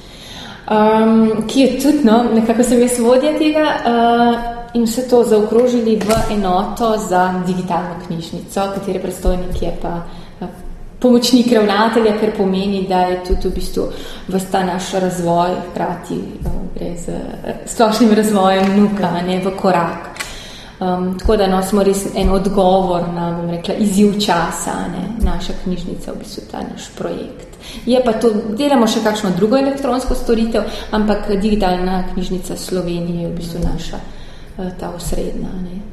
um, 0.65 1.43
ki 1.45 1.61
je 1.61 1.75
tudi, 1.83 2.01
no, 2.07 2.23
nekako 2.33 2.65
sem 2.65 2.81
jaz 2.81 2.97
vodja 2.97 3.35
tega 3.37 3.67
uh, 3.91 4.47
in 4.73 4.87
vse 4.89 5.05
to 5.11 5.19
zaokrožili 5.29 5.99
v 6.01 6.17
enoto 6.33 6.95
za 7.05 7.27
digitalno 7.45 7.99
knjižnico, 8.07 8.65
katere 8.73 9.03
predstojnik 9.03 9.61
je 9.61 9.75
pa 9.83 9.93
uh, 9.99 10.20
pomočnik 11.01 11.51
ravnatelja, 11.53 12.13
ker 12.19 12.35
pomeni, 12.37 12.85
da 12.89 12.99
je 13.09 13.19
tudi 13.27 13.49
v 13.49 13.55
bistvu 13.55 13.87
vsta 14.29 14.63
naš 14.65 14.91
razvoj, 15.01 15.55
hkrati 15.71 16.17
uh, 16.17 16.57
gre 16.75 16.93
z 16.97 17.15
uh, 17.15 17.61
splošnim 17.65 18.13
razvojem 18.13 18.75
nuka, 18.77 19.11
ne, 19.25 19.41
v 19.45 19.55
korak. 19.57 20.09
Um, 20.81 21.19
tako 21.19 21.35
da 21.37 21.47
no, 21.47 21.61
smo 21.63 21.83
res 21.83 22.07
en 22.17 22.31
odgovor 22.33 23.03
na 23.13 23.27
rekla, 23.51 23.75
izziv 23.83 24.15
časa, 24.21 24.73
ne, 24.93 25.03
naša 25.25 25.53
knjižnica, 25.63 26.11
v 26.11 26.21
bistvu 26.23 26.43
ta 26.51 26.63
naš 26.65 26.89
projekt. 26.97 27.57
Je 27.85 28.01
pa 28.05 28.13
to, 28.13 28.31
delamo 28.57 28.87
še 28.89 29.03
kakšno 29.05 29.35
drugo 29.37 29.57
elektronsko 29.57 30.17
storitev, 30.17 30.65
ampak 30.91 31.29
digitalna 31.37 32.03
knjižnica 32.13 32.57
Slovenije 32.57 33.27
je 33.27 33.29
v 33.29 33.37
bistvu 33.37 33.63
naša 33.65 34.01
uh, 34.01 34.69
ta 34.79 34.93
osrednja. 34.97 35.53
Ne. 35.65 35.90